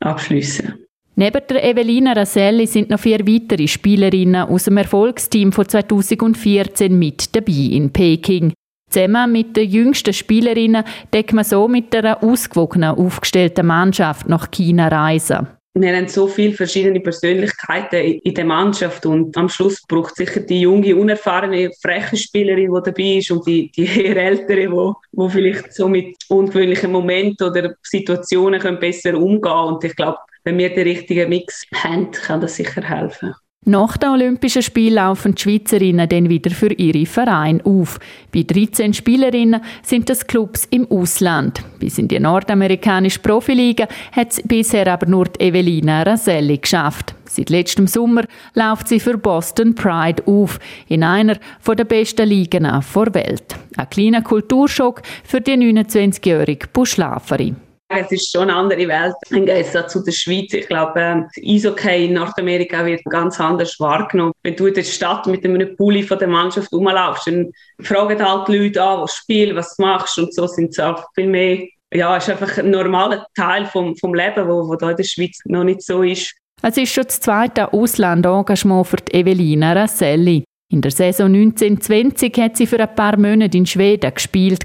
abschließen. 0.00 0.74
Neben 1.14 1.42
der 1.46 1.62
Evelina 1.62 2.12
Raselli 2.14 2.66
sind 2.66 2.88
noch 2.88 2.98
vier 2.98 3.20
weitere 3.26 3.68
Spielerinnen 3.68 4.48
aus 4.48 4.64
dem 4.64 4.78
Erfolgsteam 4.78 5.52
von 5.52 5.68
2014 5.68 6.98
mit 6.98 7.36
dabei 7.36 7.52
in 7.52 7.92
Peking. 7.92 8.54
Zusammen 8.92 9.32
mit 9.32 9.56
den 9.56 9.70
jüngsten 9.70 10.12
Spielerinnen 10.12 10.84
deckt 11.14 11.32
man 11.32 11.44
so 11.44 11.66
mit 11.66 11.94
einer 11.96 12.22
ausgewogenen, 12.22 12.94
aufgestellten 12.94 13.66
Mannschaft 13.66 14.28
nach 14.28 14.50
China 14.50 14.88
reisen. 14.88 15.46
Wir 15.74 15.96
haben 15.96 16.08
so 16.08 16.26
viele 16.26 16.52
verschiedene 16.52 17.00
Persönlichkeiten 17.00 18.20
in 18.22 18.34
der 18.34 18.44
Mannschaft 18.44 19.06
und 19.06 19.34
am 19.38 19.48
Schluss 19.48 19.80
braucht 19.88 20.16
sicher 20.16 20.40
die 20.40 20.60
junge, 20.60 20.94
unerfahrene, 20.94 21.70
freche 21.80 22.18
Spielerin, 22.18 22.70
die 22.74 22.82
dabei 22.84 23.16
ist 23.16 23.30
und 23.30 23.46
die, 23.46 23.72
die 23.72 23.86
eher 24.04 24.16
ältere, 24.18 24.68
die, 24.68 24.92
die 25.12 25.30
vielleicht 25.30 25.72
so 25.72 25.88
mit 25.88 26.14
ungewöhnlichen 26.28 26.92
Momenten 26.92 27.48
oder 27.48 27.74
Situationen 27.82 28.60
können 28.60 28.78
besser 28.78 29.16
umgehen 29.16 29.40
können. 29.40 29.74
Und 29.74 29.84
ich 29.84 29.96
glaube, 29.96 30.18
wenn 30.44 30.58
wir 30.58 30.68
den 30.68 30.86
richtigen 30.86 31.30
Mix 31.30 31.64
haben, 31.74 32.10
kann 32.10 32.42
das 32.42 32.56
sicher 32.56 32.82
helfen. 32.82 33.34
Nach 33.64 33.96
den 33.96 34.08
Olympischen 34.08 34.60
Spielen 34.62 34.94
laufen 34.94 35.36
die 35.36 35.42
Schweizerinnen 35.42 36.08
dann 36.08 36.28
wieder 36.28 36.50
für 36.50 36.72
ihre 36.72 37.06
Vereine 37.06 37.64
auf. 37.64 38.00
Bei 38.34 38.42
13 38.42 38.92
Spielerinnen 38.92 39.60
sind 39.84 40.10
das 40.10 40.26
Clubs 40.26 40.66
im 40.70 40.90
Ausland. 40.90 41.62
Bis 41.78 41.96
in 41.96 42.08
die 42.08 42.18
nordamerikanische 42.18 43.20
Profiliga 43.20 43.86
hat 44.10 44.32
es 44.32 44.42
bisher 44.42 44.92
aber 44.92 45.06
nur 45.06 45.26
die 45.26 45.44
Evelina 45.44 46.02
Raselli 46.02 46.58
geschafft. 46.58 47.14
Seit 47.24 47.50
letztem 47.50 47.86
Sommer 47.86 48.24
läuft 48.54 48.88
sie 48.88 48.98
für 48.98 49.16
Boston 49.16 49.76
Pride 49.76 50.24
auf, 50.26 50.58
in 50.88 51.04
einer 51.04 51.36
der 51.64 51.84
besten 51.84 52.28
Ligen 52.28 52.64
der 52.64 53.14
Welt. 53.14 53.54
Ein 53.76 53.90
kleiner 53.90 54.22
Kulturschock 54.22 55.02
für 55.22 55.40
die 55.40 55.52
29-jährige 55.52 56.66
Buschlaferin. 56.66 57.54
Es 58.00 58.12
ist 58.12 58.32
schon 58.32 58.42
eine 58.42 58.54
andere 58.54 58.88
Welt 58.88 59.14
im 59.30 59.46
Gegensatz 59.46 59.92
zu 59.92 60.02
der 60.02 60.12
Schweiz. 60.12 60.52
Ich 60.52 60.66
glaube, 60.68 61.00
ähm, 61.00 61.28
Eishockey 61.44 62.06
in 62.06 62.14
Nordamerika 62.14 62.84
wird 62.84 63.04
ganz 63.04 63.38
anders 63.40 63.78
wahrgenommen. 63.78 64.32
Wenn 64.42 64.56
du 64.56 64.66
in 64.66 64.74
der 64.74 64.84
Stadt 64.84 65.26
mit 65.26 65.44
einem 65.44 65.76
Pulli 65.76 66.02
von 66.02 66.18
der 66.18 66.28
Mannschaft 66.28 66.72
rumlaufst, 66.72 67.26
dann 67.26 67.52
fragen 67.80 68.26
halt 68.26 68.48
die 68.48 68.58
Leute 68.58 68.82
an, 68.82 69.02
was 69.02 69.16
spielst, 69.16 69.56
was 69.56 69.78
machst 69.78 70.18
und 70.18 70.34
so 70.34 70.46
sind 70.46 70.74
sie 70.74 70.84
auch 70.84 71.04
viel 71.14 71.26
mehr 71.26 71.66
ja, 71.94 72.16
ist 72.16 72.30
einfach 72.30 72.58
ein 72.58 72.70
normaler 72.70 73.26
Teil 73.34 73.66
vom, 73.66 73.94
vom 73.96 74.14
Leben, 74.14 74.48
wo, 74.48 74.66
wo 74.66 74.76
da 74.76 74.90
in 74.90 74.96
der 74.96 75.04
Schweiz 75.04 75.38
noch 75.44 75.64
nicht 75.64 75.82
so 75.82 76.02
ist. 76.02 76.34
Es 76.62 76.76
ist 76.76 76.92
schon 76.92 77.04
das 77.04 77.20
zweite 77.20 77.72
Auslandengagement 77.72 78.86
für 78.86 78.96
Evelina 79.10 79.72
Rasselli. 79.72 80.44
In 80.72 80.80
der 80.80 80.90
Saison 80.90 81.26
1920 81.26 82.34
hat 82.38 82.56
sie 82.56 82.66
für 82.66 82.80
ein 82.80 82.94
paar 82.94 83.18
Monate 83.18 83.58
in 83.58 83.66
Schweden 83.66 84.14
gespielt. 84.14 84.64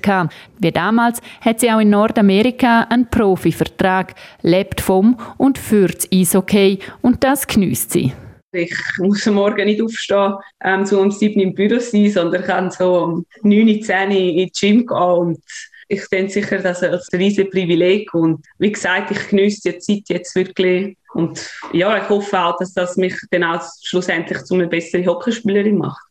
Wie 0.58 0.72
damals 0.72 1.20
hat 1.42 1.60
sie 1.60 1.70
auch 1.70 1.82
in 1.82 1.90
Nordamerika 1.90 2.84
einen 2.90 3.10
Profivertrag, 3.10 4.16
lebt 4.42 4.80
vom 4.80 5.18
und 5.38 5.58
für 5.58 5.88
das 5.90 6.08
Eishockey 6.10 6.80
und 7.02 7.26
das 7.26 7.46
genießt 7.46 7.92
sie. 7.92 8.14
Ich 8.54 8.74
muss 9.00 9.28
am 9.28 9.34
Morgen 9.34 9.66
nicht 9.66 9.82
aufstehen, 9.82 10.36
um 10.64 10.86
so 10.86 11.02
um 11.02 11.12
7 11.12 11.42
im 11.42 11.54
Büro 11.54 11.78
sein, 11.80 12.10
sondern 12.10 12.42
kann 12.42 12.72
so 12.72 13.04
um 13.04 13.26
9, 13.44 13.82
10 13.84 14.12
in 14.12 14.36
die 14.38 14.52
Gym 14.58 14.88
gehen 14.88 14.98
und 14.98 15.40
ich 15.88 16.08
denke 16.10 16.32
sicher, 16.32 16.58
dass 16.60 16.82
es 16.82 17.12
ein 17.12 17.20
riesiges 17.20 17.52
Privileg 17.52 18.14
und 18.14 18.46
wie 18.60 18.72
gesagt, 18.72 19.12
ich 19.12 19.30
genieße 19.30 19.72
die 19.72 19.78
Zeit 19.80 20.04
jetzt 20.10 20.36
wirklich 20.36 20.98
und 21.14 21.50
ja, 21.74 21.98
ich 21.98 22.10
hoffe 22.10 22.40
auch, 22.40 22.58
dass 22.58 22.74
das 22.74 22.98
mich 22.98 23.16
dann 23.32 23.44
auch 23.44 23.62
schlussendlich 23.84 24.44
zu 24.44 24.56
einer 24.56 24.68
besseren 24.68 25.06
Hockeyspielerin 25.06 25.78
macht. 25.78 26.02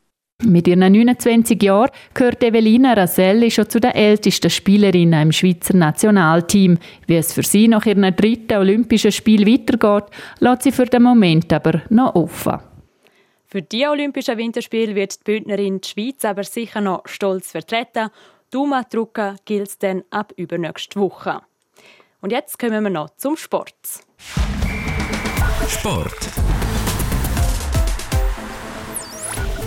Mit 0.42 0.68
ihren 0.68 0.80
29 0.80 1.62
Jahren 1.62 1.90
gehört 2.12 2.42
Evelina 2.42 2.92
Raselli 2.92 3.50
schon 3.50 3.70
zu 3.70 3.80
den 3.80 3.92
ältesten 3.92 4.50
Spielerinnen 4.50 5.22
im 5.22 5.32
Schweizer 5.32 5.74
Nationalteam. 5.74 6.78
Wie 7.06 7.16
es 7.16 7.32
für 7.32 7.42
sie 7.42 7.68
nach 7.68 7.86
ihrem 7.86 8.14
dritten 8.14 8.58
Olympischen 8.58 9.12
Spiel 9.12 9.46
weitergeht, 9.46 10.10
lässt 10.40 10.62
sie 10.62 10.72
für 10.72 10.84
den 10.84 11.04
Moment 11.04 11.50
aber 11.54 11.80
noch 11.88 12.14
offen. 12.14 12.58
Für 13.46 13.62
die 13.62 13.86
Olympischen 13.86 14.36
Winterspiele 14.36 14.94
wird 14.94 15.20
die 15.20 15.24
Bündnerin 15.24 15.80
die 15.80 15.88
Schweiz 15.88 16.24
aber 16.26 16.44
sicher 16.44 16.82
noch 16.82 17.06
stolz 17.06 17.52
vertreten 17.52 18.10
Duma 18.56 18.84
drucken 18.84 19.36
gilt 19.44 19.68
es 19.68 19.78
dann 19.78 20.02
ab 20.08 20.32
übernächste 20.34 20.98
Woche. 20.98 21.42
Und 22.22 22.32
jetzt 22.32 22.58
kommen 22.58 22.82
wir 22.84 22.88
noch 22.88 23.10
zum 23.18 23.36
Sport. 23.36 23.74
Sport. 25.68 26.16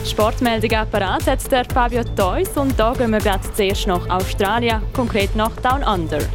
Sportmeldung 0.03 0.71
apparat 0.71 1.27
hat 1.27 1.51
der 1.51 1.65
Fabio 1.65 2.03
Theus 2.03 2.57
und 2.57 2.79
da 2.79 2.93
gehen 2.93 3.11
wir 3.11 3.19
gerade 3.19 3.53
zuerst 3.53 3.85
nach 3.85 4.09
Australien, 4.09 4.81
konkret 4.95 5.35
nach 5.35 5.55
Down 5.57 5.83
Under. 5.83 6.27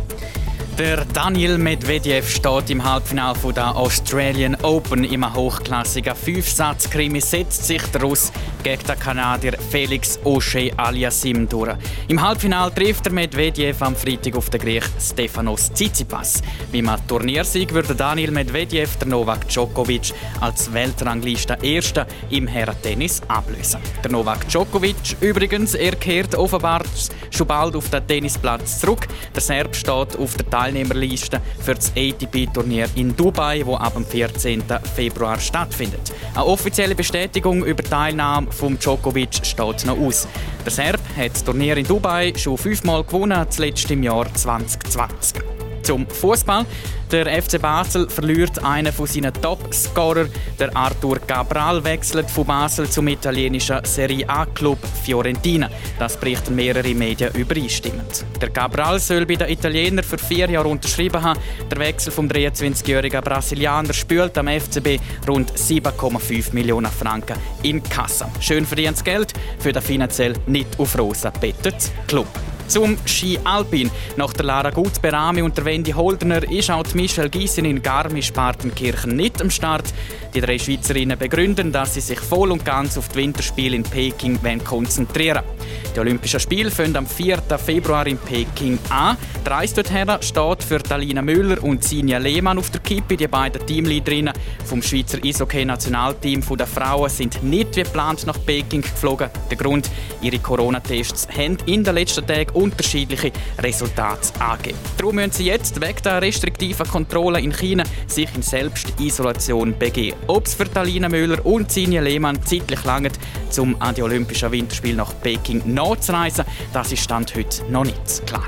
Der 0.78 1.04
Daniel 1.04 1.56
Medvedev 1.56 2.28
steht 2.28 2.68
im 2.68 2.82
Halbfinale 2.82 3.38
der 3.54 3.76
Australian 3.76 4.56
Open 4.62 5.04
im 5.04 5.32
hochklassigen 5.32 6.16
Fünfsatz-Krimi 6.16 7.20
setzt 7.20 7.64
sich 7.64 7.82
der 7.92 8.02
Russ 8.02 8.32
gegen 8.64 8.82
den 8.84 8.98
Kanadier 8.98 9.56
Felix 9.70 10.18
O'Shea 10.24 10.76
Aliasim 10.76 11.48
durch. 11.48 11.76
Im 12.08 12.20
Halbfinale 12.20 12.74
trifft 12.74 13.04
der 13.04 13.12
Medvedev 13.12 13.80
am 13.82 13.94
Freitag 13.94 14.34
auf 14.34 14.50
den 14.50 14.60
Griech 14.60 14.84
Stefanos 15.00 15.72
Tsitsipas. 15.72 16.42
Beim 16.72 16.90
Turniersieg 17.06 17.72
würde 17.72 17.94
Daniel 17.94 18.32
Medvedev 18.32 18.96
der 18.96 19.06
Novak 19.06 19.48
Djokovic 19.48 20.12
als 20.40 20.72
Weltrangliste 20.72 21.56
Erster 21.62 22.04
im 22.30 22.48
Herrentennis 22.48 23.22
ablösen. 23.28 23.80
Der 24.02 24.10
Novak 24.10 24.48
Djokovic 24.48 25.18
übrigens, 25.20 25.74
er 25.74 25.94
kehrt 25.94 26.34
offenbar 26.34 26.82
schon 27.30 27.46
bald 27.46 27.76
auf 27.76 27.90
den 27.90 28.04
Tennisplatz 28.06 28.80
zurück. 28.80 29.06
Der 29.34 29.42
Serb 29.42 29.76
steht 29.76 30.18
auf 30.18 30.34
der 30.36 30.46
Teilnehmerliste 30.64 31.40
für 31.60 31.74
das 31.74 31.92
ATP-Turnier 31.94 32.88
in 32.94 33.14
Dubai, 33.14 33.62
wo 33.66 33.76
ab 33.76 33.94
dem 33.94 34.06
14. 34.06 34.62
Februar 34.94 35.38
stattfindet. 35.38 36.12
Eine 36.34 36.46
offizielle 36.46 36.94
Bestätigung 36.94 37.64
über 37.64 37.82
die 37.82 37.90
Teilnahme 37.90 38.50
von 38.50 38.78
Djokovic 38.78 39.44
steht 39.44 39.84
noch 39.84 39.98
aus. 39.98 40.26
Der 40.64 40.72
Serb 40.72 41.00
hat 41.16 41.34
das 41.34 41.44
Turnier 41.44 41.76
in 41.76 41.86
Dubai 41.86 42.32
schon 42.36 42.56
fünfmal 42.56 43.04
gewonnen, 43.04 43.46
zuletzt 43.50 43.90
im 43.90 44.02
Jahr 44.02 44.32
2020. 44.32 45.53
Zum 45.84 46.06
Fußball. 46.08 46.64
Der 47.12 47.26
FC 47.26 47.60
Basel 47.60 48.08
verliert 48.08 48.64
einen 48.64 48.92
von 48.92 49.06
seinen 49.06 49.32
Top-Scorer. 49.34 50.26
Der 50.58 50.74
Arthur 50.74 51.18
Cabral 51.20 51.84
wechselt 51.84 52.30
von 52.30 52.46
Basel 52.46 52.88
zum 52.88 53.06
italienischen 53.08 53.84
Serie 53.84 54.28
A-Club 54.28 54.78
Fiorentina. 55.04 55.70
Das 55.98 56.16
berichten 56.16 56.54
mehrere 56.54 56.94
Medien 56.94 57.32
übereinstimmend. 57.34 58.24
Der 58.40 58.48
Cabral 58.48 58.98
soll 58.98 59.26
bei 59.26 59.36
den 59.36 59.50
Italienern 59.50 60.04
für 60.04 60.18
vier 60.18 60.50
Jahre 60.50 60.68
unterschrieben 60.68 61.22
haben. 61.22 61.38
Der 61.70 61.78
Wechsel 61.78 62.10
vom 62.10 62.28
23-jährigen 62.28 63.22
Brasilianer 63.22 63.92
spült 63.92 64.36
am 64.38 64.48
FCB 64.48 64.98
rund 65.28 65.52
7,5 65.52 66.54
Millionen 66.54 66.90
Franken 66.90 67.36
in 67.62 67.82
Kasse. 67.82 68.26
Schön 68.40 68.64
verdientes 68.64 69.04
Geld 69.04 69.34
für 69.58 69.72
den 69.72 69.82
finanziell 69.82 70.32
nicht 70.46 70.68
auf 70.78 70.98
Rosa 70.98 71.30
bettet 71.30 71.92
Club. 72.08 72.28
Zum 72.66 72.96
Ski 73.04 73.38
Alpin. 73.44 73.90
Nach 74.16 74.32
der 74.32 74.46
Lara 74.46 74.70
Gutsberami 74.70 75.42
und 75.42 75.56
der 75.56 75.64
Wendy 75.64 75.92
Holdner 75.92 76.48
ist 76.50 76.70
auch 76.70 76.84
Michelle 76.94 77.30
Giessen 77.30 77.64
in 77.64 77.82
Garmisch-Partenkirchen 77.82 79.16
nicht 79.16 79.40
am 79.40 79.50
Start. 79.50 79.92
Die 80.34 80.40
drei 80.40 80.58
Schweizerinnen 80.58 81.18
begründen, 81.18 81.70
dass 81.70 81.94
sie 81.94 82.00
sich 82.00 82.18
voll 82.18 82.50
und 82.50 82.64
ganz 82.64 82.98
auf 82.98 83.08
die 83.08 83.16
Winterspiele 83.16 83.76
in 83.76 83.82
Peking 83.82 84.38
konzentrieren 84.64 85.44
wollen. 85.44 85.94
Die 85.94 86.00
Olympischen 86.00 86.40
Spiele 86.40 86.72
fangen 86.72 86.96
am 86.96 87.06
4. 87.06 87.38
Februar 87.64 88.06
in 88.08 88.18
Peking 88.18 88.78
an. 88.90 89.16
Die 89.44 89.48
Reise 89.48 89.76
dorthin 89.76 90.10
steht 90.20 90.64
für 90.64 90.82
Talina 90.82 91.22
Müller 91.22 91.62
und 91.62 91.84
Sinja 91.84 92.18
Lehmann 92.18 92.58
auf 92.58 92.70
der 92.70 92.80
Kippe. 92.80 93.16
Die 93.16 93.28
beiden 93.28 93.64
Teamleaderinnen 93.64 94.34
vom 94.64 94.82
Schweizer 94.82 95.18
Eishockey-Nationalteam 95.22 96.42
der 96.58 96.66
Frauen 96.66 97.10
sind 97.10 97.42
nicht 97.44 97.76
wie 97.76 97.84
geplant 97.84 98.26
nach 98.26 98.38
Peking 98.44 98.82
geflogen. 98.82 99.30
Der 99.48 99.56
Grund, 99.56 99.88
ihre 100.20 100.40
Corona-Tests 100.40 101.28
haben 101.28 101.58
in 101.66 101.84
den 101.84 101.94
letzten 101.94 102.26
Tagen 102.26 102.50
unterschiedliche 102.54 103.32
Resultate 103.58 104.40
angeben. 104.40 104.78
Darum 104.96 105.16
müssen 105.16 105.32
sie 105.32 105.44
jetzt 105.46 105.80
wegen 105.80 106.02
der 106.02 106.22
restriktiven 106.22 106.86
Kontrollen 106.86 107.44
in 107.44 107.52
China 107.52 107.84
sich 108.06 108.28
in 108.34 108.42
Selbstisolation 108.42 109.78
begeben. 109.78 110.16
Ob 110.26 110.46
es 110.46 110.54
für 110.54 110.70
Talina 110.70 111.08
Müller 111.08 111.44
und 111.44 111.70
Sinja 111.70 112.00
Lehmann 112.00 112.42
zeitlich 112.44 112.84
langt, 112.84 113.18
um 113.58 113.80
an 113.80 113.94
die 113.94 114.02
Olympischen 114.02 114.50
Winterspiele 114.52 114.96
nach 114.96 115.12
Peking 115.22 115.62
nachzureisen, 115.66 116.44
das 116.72 116.92
ist 116.92 117.02
Stand 117.02 117.34
heute 117.34 117.64
noch 117.70 117.84
nicht 117.84 118.26
klar. 118.26 118.46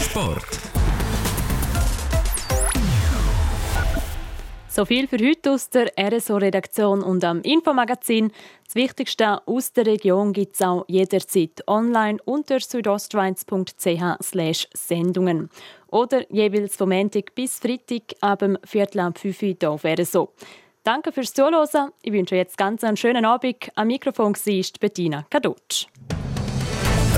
Sport. 0.00 0.59
So 4.72 4.84
viel 4.84 5.08
für 5.08 5.18
heute 5.18 5.50
aus 5.50 5.68
der 5.68 5.90
RSO-Redaktion 5.98 7.02
und 7.02 7.24
am 7.24 7.42
Infomagazin. 7.42 8.30
Das 8.64 8.76
Wichtigste 8.76 9.44
aus 9.44 9.72
der 9.72 9.84
Region 9.84 10.32
gibt 10.32 10.54
es 10.54 10.62
auch 10.62 10.84
jederzeit 10.86 11.64
online 11.66 12.18
unter 12.24 12.60
südostschweiz.ch 12.60 14.68
Sendungen. 14.72 15.50
Oder 15.88 16.32
jeweils 16.32 16.76
vom 16.76 16.90
Montag 16.90 17.34
bis 17.34 17.58
Freitag 17.58 18.14
ab 18.20 18.38
dem 18.38 18.56
Viertel 18.64 19.00
ab 19.00 19.18
5 19.18 19.42
Uhr 19.42 19.70
auf 19.70 19.84
RSO. 19.84 20.32
Danke 20.84 21.10
fürs 21.10 21.34
Zuhören. 21.34 21.90
Ich 22.02 22.12
wünsche 22.12 22.36
jetzt 22.36 22.56
ganz 22.56 22.84
einen 22.84 22.96
schönen 22.96 23.24
Abend. 23.24 23.72
Am 23.74 23.88
Mikrofon 23.88 24.36
war 24.36 24.64
Bettina 24.78 25.26
Kadutsch. 25.30 25.88